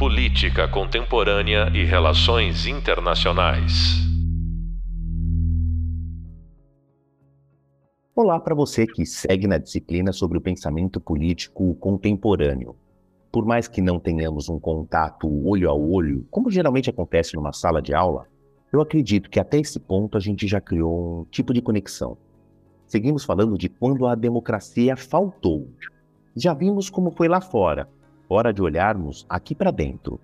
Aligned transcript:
Política 0.00 0.66
Contemporânea 0.66 1.70
e 1.74 1.84
Relações 1.84 2.64
Internacionais. 2.64 3.98
Olá 8.16 8.40
para 8.40 8.54
você 8.54 8.86
que 8.86 9.04
segue 9.04 9.46
na 9.46 9.58
disciplina 9.58 10.10
sobre 10.10 10.38
o 10.38 10.40
pensamento 10.40 10.98
político 10.98 11.74
contemporâneo. 11.74 12.74
Por 13.30 13.44
mais 13.44 13.68
que 13.68 13.82
não 13.82 14.00
tenhamos 14.00 14.48
um 14.48 14.58
contato 14.58 15.28
olho 15.46 15.68
a 15.68 15.74
olho, 15.74 16.26
como 16.30 16.50
geralmente 16.50 16.88
acontece 16.88 17.36
numa 17.36 17.52
sala 17.52 17.82
de 17.82 17.92
aula, 17.92 18.26
eu 18.72 18.80
acredito 18.80 19.28
que 19.28 19.38
até 19.38 19.58
esse 19.58 19.78
ponto 19.78 20.16
a 20.16 20.20
gente 20.20 20.48
já 20.48 20.62
criou 20.62 21.20
um 21.20 21.24
tipo 21.26 21.52
de 21.52 21.60
conexão. 21.60 22.16
Seguimos 22.86 23.22
falando 23.22 23.58
de 23.58 23.68
quando 23.68 24.06
a 24.06 24.14
democracia 24.14 24.96
faltou. 24.96 25.68
Já 26.34 26.54
vimos 26.54 26.88
como 26.88 27.10
foi 27.10 27.28
lá 27.28 27.42
fora, 27.42 27.86
hora 28.30 28.52
de 28.52 28.62
olharmos 28.62 29.26
aqui 29.28 29.56
para 29.56 29.72
dentro. 29.72 30.20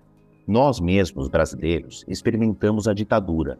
Nós 0.47 0.79
mesmos, 0.79 1.27
brasileiros, 1.27 2.05
experimentamos 2.07 2.87
a 2.87 2.93
ditadura. 2.93 3.59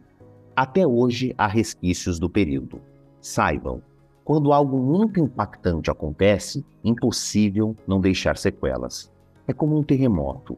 Até 0.56 0.88
hoje 0.88 1.36
há 1.38 1.48
resquícios 1.48 2.18
do 2.18 2.30
período. 2.30 2.80
Saibam, 3.20 3.82
quando 4.24 4.54
algo 4.54 4.78
muito 4.78 5.20
impactante 5.20 5.92
acontece, 5.92 6.66
impossível 6.82 7.76
não 7.86 8.00
deixar 8.00 8.38
sequelas. 8.38 9.12
É 9.46 9.52
como 9.52 9.78
um 9.78 9.84
terremoto. 9.84 10.58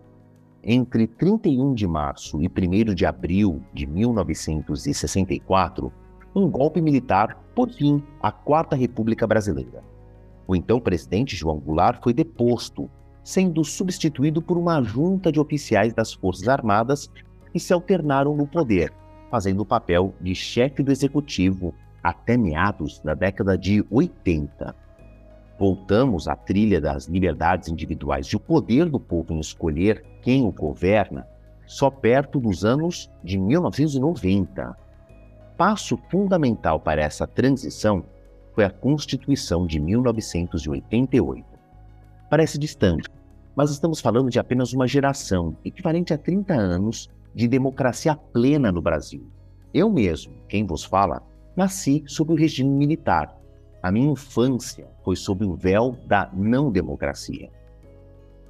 Entre 0.63 1.07
31 1.07 1.73
de 1.73 1.87
março 1.87 2.39
e 2.43 2.47
1 2.47 2.93
de 2.93 3.07
abril 3.07 3.63
de 3.73 3.87
1964, 3.87 5.91
um 6.35 6.47
golpe 6.47 6.79
militar 6.79 7.43
pôs 7.55 7.75
fim 7.75 8.03
à 8.21 8.31
Quarta 8.31 8.75
República 8.75 9.25
Brasileira. 9.25 9.83
O 10.47 10.55
então 10.55 10.79
presidente 10.79 11.35
João 11.35 11.59
Goulart 11.59 12.03
foi 12.03 12.13
deposto 12.13 12.87
sendo 13.29 13.63
substituído 13.63 14.41
por 14.41 14.57
uma 14.57 14.81
junta 14.81 15.31
de 15.31 15.39
oficiais 15.39 15.93
das 15.93 16.11
Forças 16.11 16.47
Armadas 16.47 17.07
que 17.53 17.59
se 17.59 17.71
alternaram 17.71 18.35
no 18.35 18.47
poder, 18.47 18.91
fazendo 19.29 19.61
o 19.61 19.65
papel 19.65 20.15
de 20.19 20.33
chefe 20.33 20.81
do 20.81 20.91
executivo 20.91 21.71
até 22.01 22.35
meados 22.35 22.99
da 23.01 23.13
década 23.13 23.55
de 23.55 23.85
80. 23.91 24.75
Voltamos 25.59 26.27
à 26.27 26.35
trilha 26.35 26.81
das 26.81 27.05
liberdades 27.05 27.69
individuais 27.69 28.25
e 28.25 28.35
o 28.35 28.39
poder 28.39 28.89
do 28.89 28.99
povo 28.99 29.31
em 29.31 29.39
escolher 29.39 30.03
quem 30.23 30.43
o 30.43 30.51
governa 30.51 31.27
só 31.67 31.91
perto 31.91 32.39
dos 32.39 32.65
anos 32.65 33.11
de 33.23 33.37
1990. 33.37 34.75
Passo 35.55 35.99
fundamental 36.09 36.79
para 36.79 37.03
essa 37.03 37.27
transição 37.27 38.03
foi 38.55 38.63
a 38.63 38.71
Constituição 38.71 39.67
de 39.67 39.79
1988. 39.79 41.45
Parece 42.27 42.59
distante, 42.59 43.09
mas 43.59 43.71
estamos 43.71 43.99
falando 43.99 44.29
de 44.29 44.39
apenas 44.39 44.71
uma 44.71 44.87
geração, 44.87 45.57
equivalente 45.65 46.13
a 46.13 46.17
30 46.17 46.53
anos 46.53 47.09
de 47.35 47.45
democracia 47.45 48.15
plena 48.15 48.71
no 48.71 48.81
Brasil. 48.81 49.29
Eu 49.73 49.89
mesmo, 49.89 50.33
quem 50.47 50.65
vos 50.65 50.85
fala, 50.85 51.21
nasci 51.57 52.01
sob 52.07 52.31
o 52.31 52.37
regime 52.37 52.69
militar. 52.69 53.37
A 53.83 53.91
minha 53.91 54.13
infância 54.13 54.87
foi 55.03 55.17
sob 55.17 55.43
o 55.43 55.57
véu 55.57 55.97
da 56.07 56.31
não 56.33 56.71
democracia. 56.71 57.51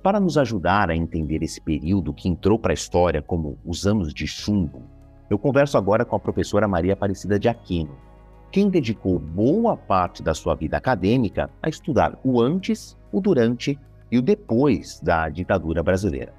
Para 0.03 0.19
nos 0.19 0.37
ajudar 0.37 0.91
a 0.91 0.95
entender 0.95 1.41
esse 1.41 1.59
período 1.59 2.13
que 2.13 2.29
entrou 2.29 2.59
para 2.59 2.71
a 2.71 2.75
história 2.75 3.19
como 3.19 3.57
os 3.65 3.87
anos 3.87 4.13
de 4.13 4.27
chumbo, 4.27 4.83
eu 5.27 5.39
converso 5.39 5.75
agora 5.75 6.05
com 6.05 6.15
a 6.15 6.19
professora 6.19 6.67
Maria 6.67 6.93
Aparecida 6.93 7.39
de 7.39 7.49
Aquino, 7.49 7.97
quem 8.51 8.69
dedicou 8.69 9.17
boa 9.17 9.75
parte 9.75 10.21
da 10.21 10.35
sua 10.35 10.53
vida 10.53 10.77
acadêmica 10.77 11.49
a 11.63 11.67
estudar 11.67 12.19
o 12.23 12.39
antes, 12.39 12.95
o 13.11 13.19
durante 13.19 13.75
e 14.11 14.17
o 14.17 14.21
depois 14.21 14.99
da 14.99 15.29
ditadura 15.29 15.83
brasileira. 15.83 16.33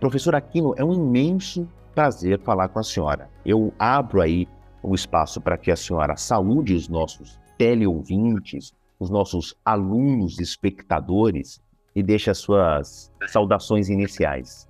Professor 0.00 0.34
Aquino, 0.34 0.74
é 0.76 0.84
um 0.84 0.92
imenso 0.92 1.68
prazer 1.94 2.40
falar 2.40 2.68
com 2.68 2.78
a 2.78 2.82
senhora. 2.82 3.30
Eu 3.44 3.72
abro 3.78 4.20
aí 4.20 4.46
o 4.82 4.94
espaço 4.94 5.40
para 5.40 5.56
que 5.56 5.70
a 5.70 5.76
senhora 5.76 6.16
saúde 6.16 6.74
os 6.74 6.88
nossos 6.88 7.38
teleouvintes, 7.56 8.72
os 8.98 9.10
nossos 9.10 9.54
alunos 9.64 10.38
espectadores 10.38 11.60
e 11.94 12.02
deixe 12.02 12.30
as 12.30 12.38
suas 12.38 13.10
saudações 13.26 13.88
iniciais. 13.88 14.68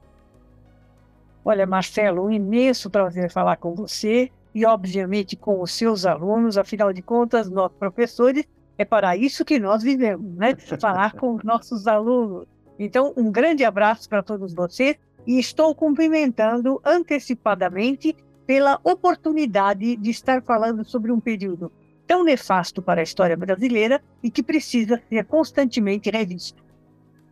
Olha, 1.45 1.67
Marcelo, 1.67 2.25
um 2.25 2.31
imenso 2.31 2.89
prazer 2.89 3.31
falar 3.31 3.57
com 3.57 3.75
você 3.75 4.31
e, 4.55 4.65
obviamente, 4.65 5.37
com 5.37 5.61
os 5.61 5.73
seus 5.73 6.07
alunos, 6.07 6.57
afinal 6.57 6.93
de 6.93 7.03
contas, 7.03 7.51
nós 7.51 7.71
professores, 7.73 8.45
é 8.79 8.85
para 8.85 9.17
isso 9.17 9.45
que 9.45 9.59
nós 9.59 9.83
vivemos, 9.83 10.35
né? 10.37 10.55
Falar 10.81 11.15
com 11.15 11.35
os 11.35 11.45
nossos 11.45 11.87
alunos. 11.87 12.47
Então, 12.79 13.13
um 13.17 13.31
grande 13.31 13.65
abraço 13.65 14.09
para 14.09 14.23
todos 14.23 14.55
vocês 14.55 14.97
e 15.27 15.39
estou 15.39 15.75
cumprimentando 15.75 16.81
antecipadamente 16.85 18.15
pela 18.47 18.79
oportunidade 18.85 19.97
de 19.97 20.11
estar 20.11 20.43
falando 20.43 20.85
sobre 20.85 21.11
um 21.11 21.19
período 21.19 21.73
tão 22.07 22.23
nefasto 22.23 22.81
para 22.81 23.01
a 23.01 23.03
história 23.03 23.37
brasileira 23.37 24.01
e 24.23 24.31
que 24.31 24.43
precisa 24.43 25.03
ser 25.09 25.25
constantemente 25.25 26.11
revisto. 26.11 26.63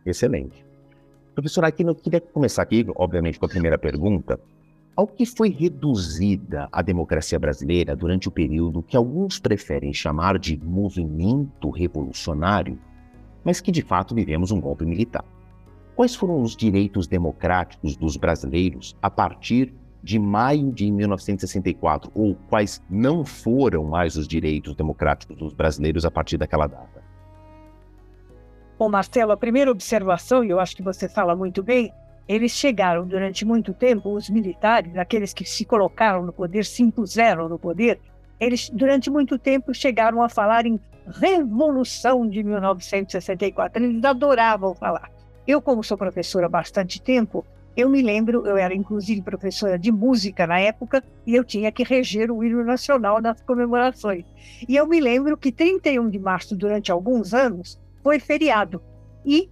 Excelente. 0.05 0.65
Professor 1.33 1.63
Aquino, 1.63 1.91
eu 1.91 1.95
queria 1.95 2.19
começar 2.19 2.61
aqui, 2.61 2.85
obviamente, 2.95 3.39
com 3.39 3.45
a 3.45 3.49
primeira 3.49 3.77
pergunta, 3.77 4.39
ao 4.95 5.05
que 5.05 5.25
foi 5.25 5.49
reduzida 5.49 6.69
a 6.71 6.81
democracia 6.81 7.37
brasileira 7.37 7.95
durante 7.95 8.27
o 8.27 8.31
período 8.31 8.81
que 8.81 8.95
alguns 8.95 9.37
preferem 9.37 9.93
chamar 9.93 10.39
de 10.39 10.57
movimento 10.57 11.69
revolucionário, 11.69 12.79
mas 13.43 13.59
que 13.59 13.71
de 13.71 13.81
fato 13.81 14.15
vivemos 14.15 14.51
um 14.51 14.61
golpe 14.61 14.85
militar. 14.85 15.25
Quais 15.95 16.15
foram 16.15 16.41
os 16.41 16.55
direitos 16.55 17.07
democráticos 17.07 17.95
dos 17.95 18.15
brasileiros 18.17 18.95
a 19.01 19.09
partir 19.09 19.73
de 20.01 20.19
maio 20.19 20.71
de 20.71 20.91
1964, 20.91 22.11
ou 22.13 22.35
quais 22.47 22.81
não 22.89 23.25
foram 23.25 23.83
mais 23.85 24.15
os 24.15 24.27
direitos 24.27 24.75
democráticos 24.75 25.35
dos 25.35 25.51
brasileiros 25.51 26.05
a 26.05 26.11
partir 26.11 26.37
daquela 26.37 26.67
data? 26.67 27.03
Bom, 28.77 28.87
Marcelo, 28.87 29.31
a 29.31 29.37
primeira 29.37 29.71
observação, 29.71 30.43
e 30.43 30.49
eu 30.49 30.59
acho 30.59 30.75
que 30.75 30.83
você 30.83 31.09
fala 31.09 31.35
muito 31.35 31.63
bem, 31.63 31.91
eles 32.27 32.51
chegaram 32.51 33.05
durante 33.05 33.45
muito 33.45 33.73
tempo, 33.73 34.13
os 34.13 34.29
militares, 34.29 34.97
aqueles 34.97 35.33
que 35.33 35.45
se 35.45 35.63
colocaram 35.65 36.25
no 36.25 36.33
poder, 36.33 36.65
se 36.65 36.81
impuseram 36.81 37.47
no 37.47 37.59
poder, 37.59 37.99
eles 38.39 38.69
durante 38.69 39.09
muito 39.09 39.37
tempo 39.37 39.73
chegaram 39.73 40.21
a 40.21 40.29
falar 40.29 40.65
em 40.65 40.79
Revolução 41.07 42.27
de 42.27 42.43
1964. 42.43 43.83
Eles 43.83 44.03
adoravam 44.03 44.73
falar. 44.73 45.11
Eu, 45.45 45.61
como 45.61 45.83
sou 45.83 45.97
professora 45.97 46.47
há 46.47 46.49
bastante 46.49 46.99
tempo, 46.99 47.45
eu 47.77 47.89
me 47.89 48.01
lembro, 48.01 48.47
eu 48.47 48.57
era 48.57 48.73
inclusive 48.73 49.21
professora 49.21 49.77
de 49.77 49.91
música 49.91 50.47
na 50.47 50.59
época, 50.59 51.03
e 51.27 51.35
eu 51.35 51.43
tinha 51.43 51.71
que 51.71 51.83
reger 51.83 52.31
o 52.31 52.43
hino 52.43 52.63
nacional 52.63 53.21
nas 53.21 53.39
comemorações. 53.41 54.25
E 54.67 54.75
eu 54.75 54.87
me 54.87 54.99
lembro 54.99 55.37
que 55.37 55.51
31 55.51 56.09
de 56.09 56.17
março, 56.17 56.55
durante 56.55 56.91
alguns 56.91 57.33
anos, 57.33 57.79
foi 58.01 58.19
feriado. 58.19 58.81
E 59.23 59.49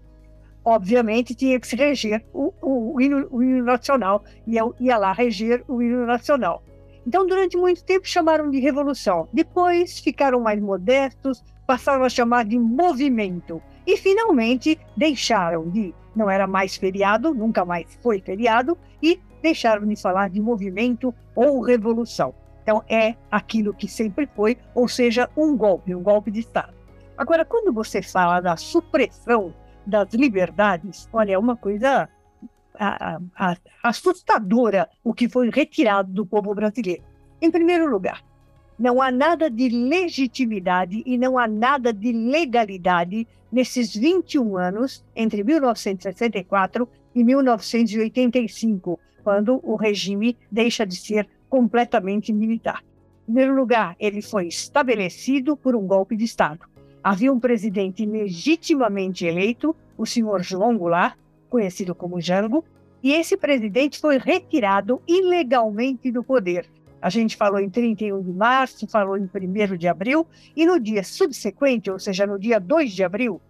obviamente 0.63 1.35
tinha 1.35 1.59
que 1.59 1.67
se 1.67 1.75
reger 1.75 2.23
o, 2.33 2.53
o, 2.61 2.95
o, 2.95 3.01
hino, 3.01 3.27
o 3.29 3.43
hino, 3.43 3.63
nacional, 3.63 4.23
eu 4.47 4.75
ia 4.79 4.97
lá 4.97 5.11
reger 5.11 5.63
o 5.67 5.81
hino 5.81 6.05
nacional. 6.05 6.63
Então, 7.05 7.27
durante 7.27 7.57
muito 7.57 7.83
tempo, 7.83 8.07
chamaram 8.07 8.49
de 8.49 8.59
revolução. 8.59 9.27
Depois 9.33 9.99
ficaram 9.99 10.39
mais 10.39 10.61
modestos, 10.61 11.43
passaram 11.67 12.03
a 12.03 12.09
chamar 12.09 12.45
de 12.45 12.57
movimento. 12.57 13.61
E, 13.85 13.97
finalmente, 13.97 14.79
deixaram 14.95 15.69
de. 15.69 15.93
Não 16.15 16.29
era 16.29 16.47
mais 16.47 16.77
feriado, 16.77 17.33
nunca 17.33 17.65
mais 17.65 17.87
foi 18.01 18.21
feriado, 18.21 18.77
e 19.01 19.19
deixaram 19.41 19.85
de 19.85 19.95
falar 19.99 20.29
de 20.29 20.39
movimento 20.39 21.13
ou 21.35 21.59
revolução. 21.59 22.33
Então, 22.61 22.81
é 22.87 23.15
aquilo 23.29 23.73
que 23.73 23.89
sempre 23.89 24.29
foi, 24.33 24.57
ou 24.73 24.87
seja, 24.87 25.29
um 25.35 25.57
golpe, 25.57 25.93
um 25.93 26.01
golpe 26.01 26.31
de 26.31 26.39
Estado. 26.39 26.73
Agora, 27.17 27.43
quando 27.43 27.73
você 27.73 28.01
fala 28.01 28.39
da 28.39 28.55
supressão 28.55 29.53
das 29.85 30.13
liberdades, 30.13 31.09
olha, 31.11 31.33
é 31.33 31.37
uma 31.37 31.55
coisa 31.55 32.09
a, 32.75 33.19
a, 33.35 33.57
assustadora 33.83 34.89
o 35.03 35.13
que 35.13 35.29
foi 35.29 35.49
retirado 35.49 36.11
do 36.11 36.25
povo 36.25 36.53
brasileiro. 36.53 37.03
Em 37.41 37.51
primeiro 37.51 37.89
lugar, 37.89 38.23
não 38.77 39.01
há 39.01 39.11
nada 39.11 39.49
de 39.49 39.69
legitimidade 39.69 41.03
e 41.05 41.17
não 41.17 41.37
há 41.37 41.47
nada 41.47 41.93
de 41.93 42.11
legalidade 42.11 43.27
nesses 43.51 43.95
21 43.95 44.57
anos, 44.57 45.05
entre 45.15 45.43
1964 45.43 46.89
e 47.13 47.23
1985, 47.23 48.99
quando 49.23 49.59
o 49.63 49.75
regime 49.75 50.37
deixa 50.51 50.85
de 50.85 50.95
ser 50.95 51.27
completamente 51.49 52.33
militar. 52.33 52.83
Em 53.21 53.25
primeiro 53.25 53.55
lugar, 53.55 53.95
ele 53.99 54.21
foi 54.21 54.47
estabelecido 54.47 55.55
por 55.55 55.75
um 55.75 55.85
golpe 55.85 56.15
de 56.17 56.25
Estado. 56.25 56.61
Havia 57.03 57.33
um 57.33 57.39
presidente 57.39 58.05
legitimamente 58.05 59.25
eleito, 59.25 59.75
o 59.97 60.05
senhor 60.05 60.41
João 60.41 60.77
Goulart, 60.77 61.17
conhecido 61.49 61.93
como 61.93 62.21
Jango, 62.21 62.63
e 63.03 63.11
esse 63.11 63.35
presidente 63.35 63.99
foi 63.99 64.17
retirado 64.17 65.01
ilegalmente 65.07 66.09
do 66.11 66.23
poder. 66.23 66.65
A 67.01 67.09
gente 67.09 67.35
falou 67.35 67.59
em 67.59 67.69
31 67.69 68.21
de 68.21 68.31
março, 68.31 68.87
falou 68.87 69.17
em 69.17 69.23
1 69.23 69.77
de 69.77 69.89
abril, 69.89 70.25
e 70.55 70.65
no 70.65 70.79
dia 70.79 71.03
subsequente, 71.03 71.91
ou 71.91 71.99
seja, 71.99 72.25
no 72.25 72.39
dia 72.39 72.61
2 72.61 72.93
de 72.93 73.03
abril, 73.03 73.41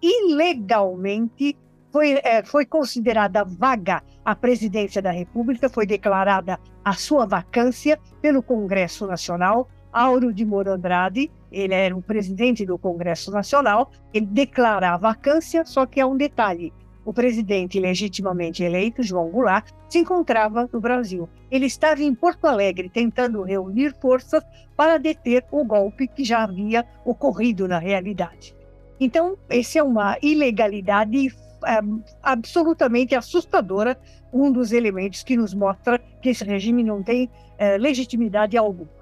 ilegalmente 0.00 1.54
foi, 1.90 2.18
é, 2.24 2.42
foi 2.42 2.64
considerada 2.64 3.44
vaga 3.44 4.02
a 4.24 4.34
presidência 4.34 5.02
da 5.02 5.10
República, 5.10 5.68
foi 5.68 5.84
declarada 5.84 6.58
a 6.82 6.94
sua 6.94 7.26
vacância 7.26 8.00
pelo 8.22 8.42
Congresso 8.42 9.06
Nacional. 9.06 9.68
Auro 9.92 10.32
de 10.32 10.42
Moura 10.42 10.72
Andrade, 10.72 11.30
ele 11.52 11.74
era 11.74 11.96
o 11.96 12.02
presidente 12.02 12.64
do 12.64 12.78
Congresso 12.78 13.30
Nacional, 13.30 13.90
ele 14.12 14.26
declara 14.26 14.94
a 14.94 14.96
vacância, 14.96 15.64
só 15.64 15.86
que 15.86 16.00
há 16.00 16.06
um 16.06 16.16
detalhe: 16.16 16.72
o 17.04 17.12
presidente 17.12 17.80
legitimamente 17.80 18.62
eleito, 18.62 19.02
João 19.02 19.28
Goulart, 19.28 19.70
se 19.88 19.98
encontrava 19.98 20.68
no 20.72 20.80
Brasil. 20.80 21.28
Ele 21.50 21.66
estava 21.66 22.02
em 22.02 22.14
Porto 22.14 22.46
Alegre 22.46 22.88
tentando 22.88 23.42
reunir 23.42 23.94
forças 24.00 24.42
para 24.76 24.98
deter 24.98 25.44
o 25.50 25.64
golpe 25.64 26.06
que 26.06 26.24
já 26.24 26.44
havia 26.44 26.86
ocorrido 27.04 27.68
na 27.68 27.78
realidade. 27.78 28.54
Então, 29.00 29.36
essa 29.50 29.80
é 29.80 29.82
uma 29.82 30.16
ilegalidade 30.22 31.28
é, 31.66 31.80
absolutamente 32.22 33.14
assustadora, 33.14 33.98
um 34.32 34.50
dos 34.50 34.72
elementos 34.72 35.22
que 35.22 35.36
nos 35.36 35.52
mostra 35.52 35.98
que 35.98 36.30
esse 36.30 36.44
regime 36.44 36.84
não 36.84 37.02
tem 37.02 37.28
é, 37.58 37.76
legitimidade 37.76 38.56
alguma. 38.56 39.01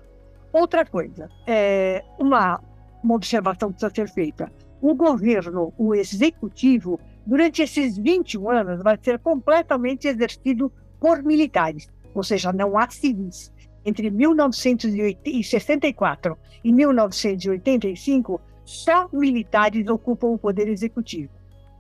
Outra 0.53 0.85
coisa, 0.85 1.31
é, 1.47 2.05
uma, 2.19 2.61
uma 3.03 3.15
observação 3.15 3.71
que 3.71 3.79
precisa 3.79 3.95
ser 3.95 4.11
feita. 4.13 4.53
O 4.81 4.95
governo, 4.95 5.73
o 5.79 5.95
executivo, 5.95 6.99
durante 7.25 7.63
esses 7.63 7.97
21 7.97 8.51
anos, 8.51 8.83
vai 8.83 8.99
ser 9.01 9.21
completamente 9.21 10.09
exercido 10.09 10.73
por 10.99 11.23
militares, 11.23 11.89
ou 12.15 12.25
seja, 12.25 12.53
não 12.53 12.77
há 12.77 12.91
civis. 12.91 13.53
Entre 13.85 14.11
1964 14.11 16.37
e 16.65 16.73
1985, 16.73 18.41
só 18.65 19.09
militares 19.13 19.87
ocupam 19.89 20.29
o 20.29 20.39
poder 20.39 20.69
executivo. 20.69 21.31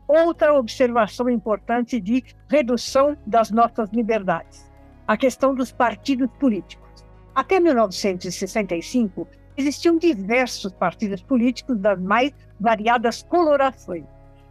Outra 0.08 0.54
observação 0.54 1.28
importante 1.28 2.00
de 2.00 2.24
redução 2.48 3.16
das 3.26 3.50
nossas 3.50 3.90
liberdades: 3.90 4.70
a 5.06 5.16
questão 5.16 5.54
dos 5.54 5.70
partidos 5.70 6.28
políticos. 6.38 6.89
Até 7.34 7.60
1965, 7.60 9.26
existiam 9.56 9.96
diversos 9.96 10.72
partidos 10.72 11.22
políticos 11.22 11.78
das 11.78 12.00
mais 12.00 12.32
variadas 12.58 13.22
colorações. 13.22 14.04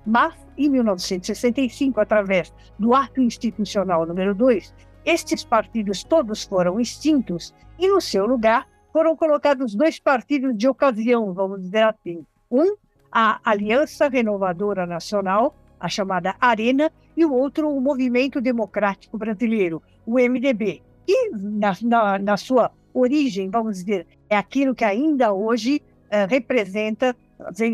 Mas, 0.06 0.34
em 0.58 0.70
1965, 0.70 2.00
através 2.00 2.54
do 2.78 2.96
Ato 2.96 3.22
Institucional 3.22 4.06
número 4.06 4.34
2, 4.34 4.74
estes 5.06 5.44
partidos 5.44 6.04
todos 6.04 6.44
foram 6.44 6.80
extintos 6.80 7.54
e, 7.78 7.88
no 7.88 8.02
seu 8.02 8.26
lugar, 8.26 8.68
foram 8.92 9.16
colocados 9.16 9.76
dois 9.76 10.00
partidos 10.00 10.58
de 10.58 10.68
ocasião, 10.68 11.34
vamos 11.34 11.62
dizer 11.62 11.84
assim. 11.84 12.26
Um, 12.50 12.76
a 13.12 13.40
Aliança 13.44 14.08
Renovadora 14.08 14.86
Nacional, 14.86 15.56
a 15.80 15.88
chamada 15.88 16.36
Arena, 16.40 16.92
e 17.16 17.26
o 17.26 17.34
outro, 17.34 17.70
o 17.70 17.82
Movimento 17.82 18.40
Democrático 18.42 19.18
Brasileiro, 19.18 19.82
o 20.06 20.14
MDB, 20.14 20.82
que, 21.10 21.30
na, 21.32 21.76
na, 21.82 22.20
na 22.20 22.38
sua 22.38 22.72
origem, 22.94 23.50
vamos 23.50 23.80
dizer, 23.80 24.06
é 24.30 24.38
aquilo 24.38 24.76
que 24.76 24.86
ainda 24.86 25.34
hoje 25.34 25.82
uh, 26.06 26.30
representa, 26.30 27.16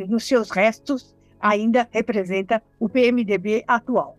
nos 0.07 0.25
seus 0.25 0.49
restos, 0.49 1.13
ainda 1.37 1.85
representa 1.91 2.63
o 2.79 2.87
PMDB 2.87 3.65
atual. 3.67 4.17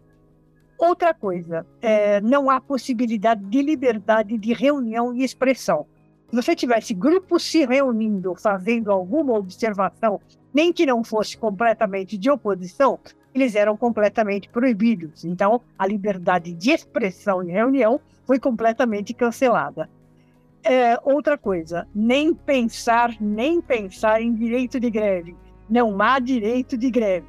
Outra 0.78 1.14
coisa, 1.14 1.64
é, 1.80 2.20
não 2.20 2.50
há 2.50 2.60
possibilidade 2.60 3.42
de 3.44 3.62
liberdade 3.62 4.36
de 4.36 4.52
reunião 4.52 5.14
e 5.14 5.24
expressão. 5.24 5.86
Se 6.28 6.36
você 6.36 6.54
tivesse 6.54 6.92
grupos 6.92 7.42
se 7.42 7.64
reunindo, 7.64 8.34
fazendo 8.34 8.92
alguma 8.92 9.32
observação, 9.32 10.20
nem 10.52 10.74
que 10.74 10.84
não 10.84 11.02
fosse 11.02 11.38
completamente 11.38 12.18
de 12.18 12.30
oposição, 12.30 12.98
eles 13.34 13.54
eram 13.54 13.78
completamente 13.78 14.50
proibidos. 14.50 15.24
Então, 15.24 15.62
a 15.78 15.86
liberdade 15.86 16.52
de 16.52 16.70
expressão 16.70 17.42
e 17.42 17.50
reunião 17.50 17.98
foi 18.26 18.38
completamente 18.38 19.14
cancelada. 19.14 19.88
É, 20.64 20.98
outra 21.04 21.38
coisa, 21.38 21.86
nem 21.94 22.34
pensar, 22.34 23.14
nem 23.20 23.60
pensar 23.60 24.20
em 24.20 24.34
direito 24.34 24.80
de 24.80 24.90
greve. 24.90 25.36
Não 25.70 26.00
há 26.02 26.18
direito 26.18 26.76
de 26.76 26.90
greve. 26.90 27.26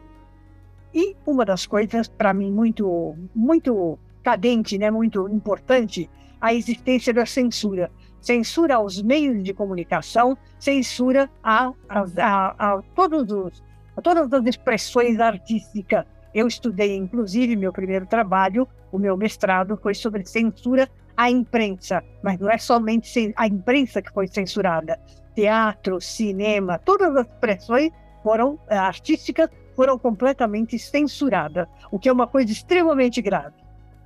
E 0.94 1.16
uma 1.26 1.46
das 1.46 1.68
coisas, 1.68 2.08
para 2.08 2.34
mim, 2.34 2.52
muito, 2.52 3.16
muito 3.36 4.00
cadente, 4.24 4.78
né, 4.78 4.90
muito 4.90 5.30
importante, 5.30 6.10
a 6.42 6.54
existência 6.54 7.14
da 7.14 7.26
censura. 7.26 7.92
Censura 8.20 8.76
aos 8.76 9.02
meios 9.02 9.44
de 9.44 9.54
comunicação, 9.54 10.36
censura 10.60 11.30
a, 11.44 11.72
a, 11.88 12.06
a, 12.18 12.78
a 12.78 12.82
todos 12.96 13.32
os, 13.32 13.64
a 13.96 14.02
todas 14.02 14.34
as 14.34 14.46
expressões 14.46 15.20
artísticas. 15.20 16.06
Eu 16.38 16.46
estudei, 16.48 16.96
inclusive, 16.96 17.56
meu 17.56 17.74
primeiro 17.74 18.06
trabalho, 18.06 18.68
o 18.92 19.00
meu 19.00 19.18
mestrado, 19.18 19.76
foi 19.76 19.96
sobre 19.96 20.24
censura 20.24 20.88
à 21.18 21.32
imprensa, 21.32 22.04
mas 22.22 22.38
não 22.38 22.48
é 22.48 22.60
somente 22.60 23.34
a 23.36 23.48
imprensa 23.48 24.04
que 24.04 24.14
foi 24.14 24.28
censurada. 24.28 25.00
Teatro, 25.34 26.00
cinema, 26.00 26.78
todas 26.78 27.16
as 27.16 27.26
expressões 27.26 27.92
foram 28.22 28.60
eh, 28.70 28.78
artísticas 28.78 29.50
foram 29.76 29.98
completamente 29.98 30.78
censuradas, 30.78 31.68
o 31.90 31.98
que 31.98 32.08
é 32.08 32.14
uma 32.14 32.28
coisa 32.28 32.52
extremamente 32.52 33.20
grave. 33.20 33.56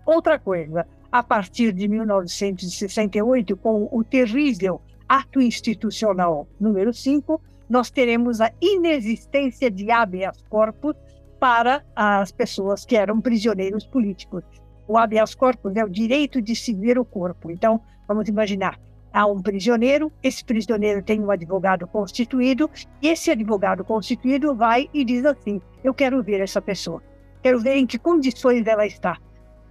Outra 0.06 0.40
coisa, 0.40 0.88
a 1.12 1.22
partir 1.22 1.74
de 1.74 1.86
1968, 1.90 3.58
com 3.58 3.90
o 3.92 4.06
terrível 4.06 4.82
Ato 5.06 5.42
Institucional 5.42 6.48
número 6.58 6.94
5, 6.94 7.42
nós 7.70 7.92
teremos 7.92 8.40
a 8.40 8.54
inexistência 8.62 9.70
de 9.70 9.92
habeas 9.92 10.42
corpus 10.50 10.96
para 11.42 11.84
as 11.96 12.32
pessoas 12.32 12.86
que 12.86 12.96
eram 12.96 13.20
prisioneiros 13.20 13.84
políticos. 13.84 14.44
O 14.88 14.96
habeas 14.96 15.34
corpus 15.34 15.76
é 15.76 15.84
o 15.84 15.90
direito 15.90 16.40
de 16.40 16.56
se 16.56 16.72
ver 16.72 17.00
o 17.00 17.04
corpo. 17.04 17.50
Então, 17.50 17.82
vamos 18.08 18.30
imaginar, 18.30 18.80
há 19.12 19.26
um 19.26 19.42
prisioneiro, 19.42 20.12
esse 20.22 20.46
prisioneiro 20.46 21.02
tem 21.02 21.20
um 21.20 21.32
advogado 21.32 21.88
constituído, 21.88 22.70
e 23.02 23.08
esse 23.08 23.32
advogado 23.32 23.84
constituído 23.84 24.54
vai 24.56 24.88
e 24.94 25.04
diz 25.04 25.26
assim: 25.26 25.60
Eu 25.84 25.96
quero 25.96 26.22
ver 26.22 26.42
essa 26.42 26.62
pessoa, 26.62 27.02
quero 27.42 27.60
ver 27.60 27.78
em 27.78 27.88
que 27.88 27.98
condições 27.98 28.68
ela 28.68 28.86
está. 28.86 29.18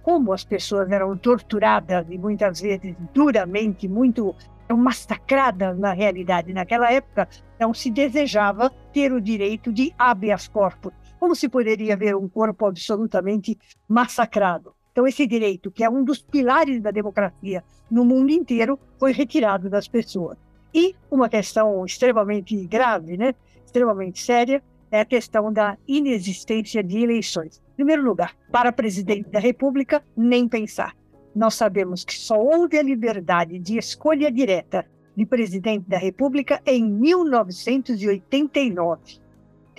Como 0.03 0.33
as 0.33 0.43
pessoas 0.43 0.91
eram 0.91 1.15
torturadas 1.15 2.05
e 2.09 2.17
muitas 2.17 2.59
vezes 2.59 2.93
duramente, 3.13 3.87
muito 3.87 4.35
massacradas 4.69 5.79
na 5.79 5.93
realidade 5.93 6.53
naquela 6.53 6.91
época, 6.91 7.29
não 7.57 7.73
se 7.73 7.89
desejava 7.89 8.69
ter 8.91 9.13
o 9.13 9.21
direito 9.21 9.71
de 9.71 9.93
habeas 9.97 10.49
corpus. 10.49 11.10
Como 11.21 11.35
se 11.35 11.47
poderia 11.47 11.95
ver 11.95 12.15
um 12.15 12.27
corpo 12.27 12.65
absolutamente 12.65 13.55
massacrado? 13.87 14.73
Então, 14.91 15.05
esse 15.05 15.27
direito, 15.27 15.69
que 15.69 15.83
é 15.83 15.89
um 15.89 16.03
dos 16.03 16.19
pilares 16.19 16.81
da 16.81 16.89
democracia 16.89 17.63
no 17.91 18.03
mundo 18.03 18.31
inteiro, 18.31 18.79
foi 18.97 19.11
retirado 19.11 19.69
das 19.69 19.87
pessoas. 19.87 20.39
E 20.73 20.95
uma 21.11 21.29
questão 21.29 21.85
extremamente 21.85 22.65
grave, 22.65 23.17
né, 23.17 23.35
extremamente 23.63 24.19
séria, 24.19 24.63
é 24.89 25.01
a 25.01 25.05
questão 25.05 25.53
da 25.53 25.77
inexistência 25.87 26.83
de 26.83 26.97
eleições. 26.97 27.61
Em 27.73 27.75
primeiro 27.75 28.01
lugar, 28.01 28.35
para 28.51 28.71
presidente 28.71 29.29
da 29.29 29.37
República, 29.37 30.03
nem 30.17 30.47
pensar. 30.47 30.95
Nós 31.35 31.53
sabemos 31.53 32.03
que 32.03 32.15
só 32.15 32.41
houve 32.41 32.79
a 32.79 32.83
liberdade 32.83 33.59
de 33.59 33.77
escolha 33.77 34.31
direta 34.31 34.87
de 35.15 35.27
presidente 35.27 35.87
da 35.87 35.99
República 35.99 36.59
em 36.65 36.83
1989. 36.83 39.20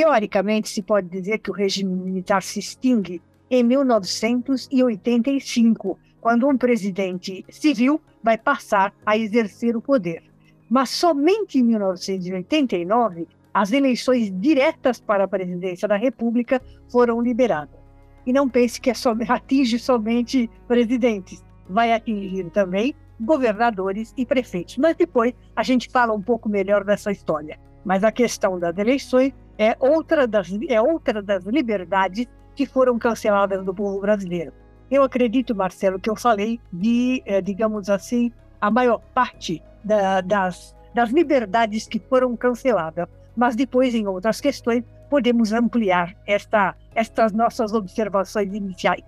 Teoricamente, 0.03 0.69
se 0.69 0.83
pode 0.83 1.09
dizer 1.09 1.39
que 1.39 1.49
o 1.49 1.55
regime 1.55 1.95
militar 1.95 2.43
se 2.43 2.59
extingue 2.59 3.23
em 3.49 3.63
1985, 3.63 5.97
quando 6.21 6.49
um 6.49 6.59
presidente 6.59 7.47
civil 7.49 8.01
vai 8.21 8.37
passar 8.37 8.93
a 9.07 9.17
exercer 9.17 9.77
o 9.77 9.81
poder. 9.81 10.25
Mas 10.69 10.91
somente 10.91 11.61
em 11.61 11.63
1989 11.63 13.29
as 13.55 13.71
eleições 13.71 14.29
diretas 14.41 15.01
para 15.01 15.23
a 15.23 15.29
presidência 15.29 15.87
da 15.87 15.95
República 15.95 16.61
foram 16.91 17.23
liberadas. 17.23 17.79
E 18.27 18.33
não 18.33 18.49
pense 18.49 18.81
que 18.81 18.91
é 18.91 18.95
atinge 19.29 19.79
somente 19.79 20.51
presidentes, 20.67 21.45
vai 21.69 21.93
atingir 21.93 22.51
também 22.51 22.93
governadores 23.21 24.13
e 24.17 24.27
prefeitos. 24.27 24.79
Mas 24.79 24.97
depois 24.97 25.33
a 25.55 25.63
gente 25.63 25.89
fala 25.89 26.13
um 26.13 26.21
pouco 26.21 26.49
melhor 26.49 26.83
dessa 26.83 27.13
história. 27.13 27.57
Mas 27.85 28.03
a 28.03 28.11
questão 28.11 28.59
das 28.59 28.77
eleições 28.77 29.33
é 29.63 29.77
outra 29.79 30.27
das, 30.27 30.53
é 30.69 30.81
outra 30.81 31.23
das 31.23 31.45
liberdades 31.45 32.27
que 32.57 32.67
foram 32.67 32.99
canceladas 32.99 33.65
do 33.65 33.73
povo 33.73 34.01
brasileiro. 34.01 34.53
Eu 34.91 35.05
acredito, 35.05 35.55
Marcelo, 35.55 36.01
que 36.01 36.11
eu 36.11 36.17
falei 36.17 36.61
de, 36.73 37.23
eh, 37.25 37.41
digamos 37.41 37.89
assim, 37.89 38.33
a 38.61 38.71
maior 38.71 39.01
parte 39.15 39.63
da, 39.85 40.21
das, 40.21 40.75
das 40.93 41.11
liberdades 41.11 41.87
que 41.87 42.01
foram 42.01 42.37
canceladas. 42.37 43.07
Mas 43.37 43.55
depois, 43.55 43.95
em 43.95 44.07
outras 44.07 44.41
questões, 44.41 44.83
podemos 45.09 45.53
ampliar 45.53 46.15
esta, 46.27 46.75
estas 46.95 47.33
nossas 47.33 47.73
observações 47.73 48.53
iniciais. 48.53 49.05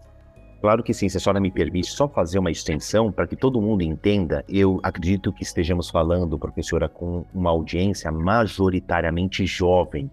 Claro 0.60 0.82
que 0.82 0.94
sim, 0.94 1.08
se 1.08 1.16
a 1.18 1.20
senhora 1.20 1.40
me 1.40 1.50
permite 1.50 1.88
só 1.88 2.08
fazer 2.08 2.38
uma 2.38 2.50
extensão 2.50 3.12
para 3.12 3.26
que 3.26 3.36
todo 3.36 3.60
mundo 3.60 3.82
entenda, 3.82 4.42
eu 4.48 4.80
acredito 4.82 5.32
que 5.32 5.42
estejamos 5.42 5.90
falando, 5.90 6.38
professora, 6.38 6.88
com 6.88 7.26
uma 7.34 7.50
audiência 7.50 8.10
majoritariamente 8.10 9.44
jovem, 9.44 10.10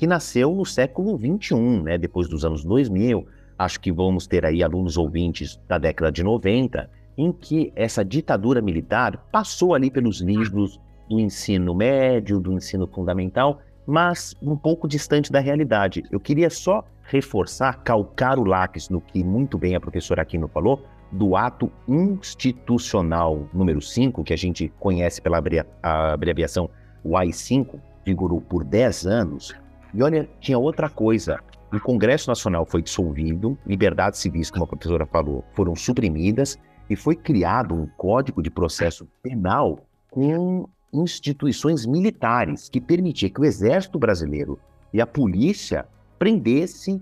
que 0.00 0.06
nasceu 0.06 0.54
no 0.54 0.64
século 0.64 1.18
XXI, 1.18 1.82
né, 1.82 1.98
depois 1.98 2.26
dos 2.26 2.42
anos 2.42 2.64
2000, 2.64 3.26
acho 3.58 3.78
que 3.78 3.92
vamos 3.92 4.26
ter 4.26 4.46
aí 4.46 4.62
alunos 4.62 4.96
ouvintes 4.96 5.60
da 5.68 5.76
década 5.76 6.10
de 6.10 6.22
90, 6.22 6.88
em 7.18 7.30
que 7.30 7.70
essa 7.76 8.02
ditadura 8.02 8.62
militar 8.62 9.28
passou 9.30 9.74
ali 9.74 9.90
pelos 9.90 10.22
livros 10.22 10.80
do 11.06 11.20
ensino 11.20 11.74
médio, 11.74 12.40
do 12.40 12.50
ensino 12.50 12.86
fundamental, 12.86 13.60
mas 13.86 14.34
um 14.40 14.56
pouco 14.56 14.88
distante 14.88 15.30
da 15.30 15.38
realidade. 15.38 16.02
Eu 16.10 16.18
queria 16.18 16.48
só 16.48 16.82
reforçar, 17.02 17.82
calcar 17.84 18.38
o 18.38 18.44
lápis 18.44 18.88
no 18.88 19.02
que 19.02 19.22
muito 19.22 19.58
bem 19.58 19.76
a 19.76 19.80
professora 19.80 20.22
Aquino 20.22 20.48
falou, 20.48 20.82
do 21.12 21.36
ato 21.36 21.70
institucional 21.86 23.46
número 23.52 23.82
5, 23.82 24.24
que 24.24 24.32
a 24.32 24.38
gente 24.38 24.72
conhece 24.80 25.20
pela 25.20 25.42
abreviação 25.82 26.70
o 27.04 27.18
AI-5, 27.18 27.78
vigorou 28.02 28.40
por 28.40 28.64
10 28.64 29.06
anos. 29.06 29.54
E 29.92 30.02
olha, 30.02 30.28
tinha 30.40 30.58
outra 30.58 30.88
coisa. 30.88 31.40
O 31.72 31.80
Congresso 31.80 32.28
Nacional 32.28 32.66
foi 32.66 32.82
dissolvido, 32.82 33.56
liberdades 33.66 34.20
civis, 34.20 34.50
como 34.50 34.64
a 34.64 34.66
professora 34.66 35.06
falou, 35.06 35.44
foram 35.54 35.76
suprimidas 35.76 36.58
e 36.88 36.96
foi 36.96 37.14
criado 37.14 37.74
um 37.74 37.86
código 37.96 38.42
de 38.42 38.50
processo 38.50 39.06
penal 39.22 39.78
com 40.10 40.68
instituições 40.92 41.86
militares 41.86 42.68
que 42.68 42.80
permitia 42.80 43.30
que 43.30 43.40
o 43.40 43.44
exército 43.44 43.98
brasileiro 43.98 44.58
e 44.92 45.00
a 45.00 45.06
polícia 45.06 45.86
prendessem 46.18 47.00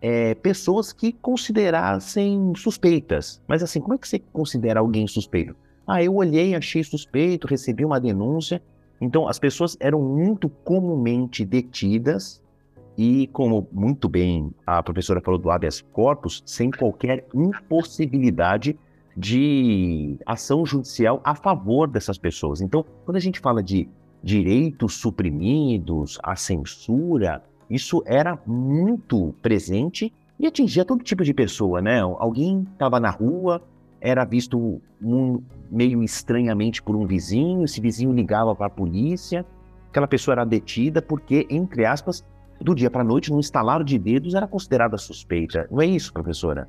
é, 0.00 0.34
pessoas 0.34 0.92
que 0.92 1.12
considerassem 1.12 2.52
suspeitas. 2.56 3.42
Mas 3.48 3.62
assim, 3.62 3.80
como 3.80 3.94
é 3.94 3.98
que 3.98 4.08
você 4.08 4.18
considera 4.18 4.80
alguém 4.80 5.06
suspeito? 5.06 5.56
Ah, 5.86 6.02
eu 6.02 6.14
olhei, 6.14 6.54
achei 6.54 6.84
suspeito, 6.84 7.46
recebi 7.46 7.84
uma 7.84 8.00
denúncia. 8.00 8.62
Então, 9.00 9.26
as 9.26 9.38
pessoas 9.38 9.76
eram 9.80 10.00
muito 10.00 10.48
comumente 10.48 11.44
detidas 11.44 12.42
e, 12.98 13.28
como 13.28 13.66
muito 13.72 14.08
bem 14.08 14.52
a 14.66 14.82
professora 14.82 15.20
falou 15.20 15.40
do 15.40 15.50
habeas 15.50 15.80
corpus, 15.80 16.42
sem 16.44 16.70
qualquer 16.70 17.26
impossibilidade 17.34 18.78
de 19.16 20.18
ação 20.26 20.64
judicial 20.66 21.20
a 21.24 21.34
favor 21.34 21.88
dessas 21.88 22.18
pessoas. 22.18 22.60
Então, 22.60 22.84
quando 23.04 23.16
a 23.16 23.20
gente 23.20 23.40
fala 23.40 23.62
de 23.62 23.88
direitos 24.22 24.94
suprimidos, 24.94 26.18
a 26.22 26.36
censura, 26.36 27.42
isso 27.68 28.02
era 28.04 28.38
muito 28.46 29.34
presente 29.40 30.12
e 30.38 30.46
atingia 30.46 30.84
todo 30.84 31.04
tipo 31.04 31.24
de 31.24 31.32
pessoa, 31.32 31.80
né? 31.80 32.00
Alguém 32.00 32.66
estava 32.72 32.98
na 33.00 33.10
rua, 33.10 33.62
era 34.00 34.24
visto 34.24 34.80
um, 35.02 35.42
meio 35.70 36.02
estranhamente 36.02 36.82
por 36.82 36.96
um 36.96 37.06
vizinho, 37.06 37.64
esse 37.64 37.80
vizinho 37.80 38.12
ligava 38.12 38.54
para 38.54 38.66
a 38.66 38.70
polícia, 38.70 39.44
aquela 39.88 40.08
pessoa 40.08 40.34
era 40.34 40.44
detida 40.44 41.02
porque, 41.02 41.46
entre 41.50 41.84
aspas, 41.84 42.24
do 42.60 42.74
dia 42.74 42.90
para 42.90 43.02
a 43.02 43.04
noite, 43.04 43.30
num 43.30 43.40
estalar 43.40 43.82
de 43.82 43.98
dedos, 43.98 44.34
era 44.34 44.46
considerada 44.46 44.96
suspeita. 44.98 45.66
Não 45.70 45.80
é 45.80 45.86
isso, 45.86 46.12
professora? 46.12 46.68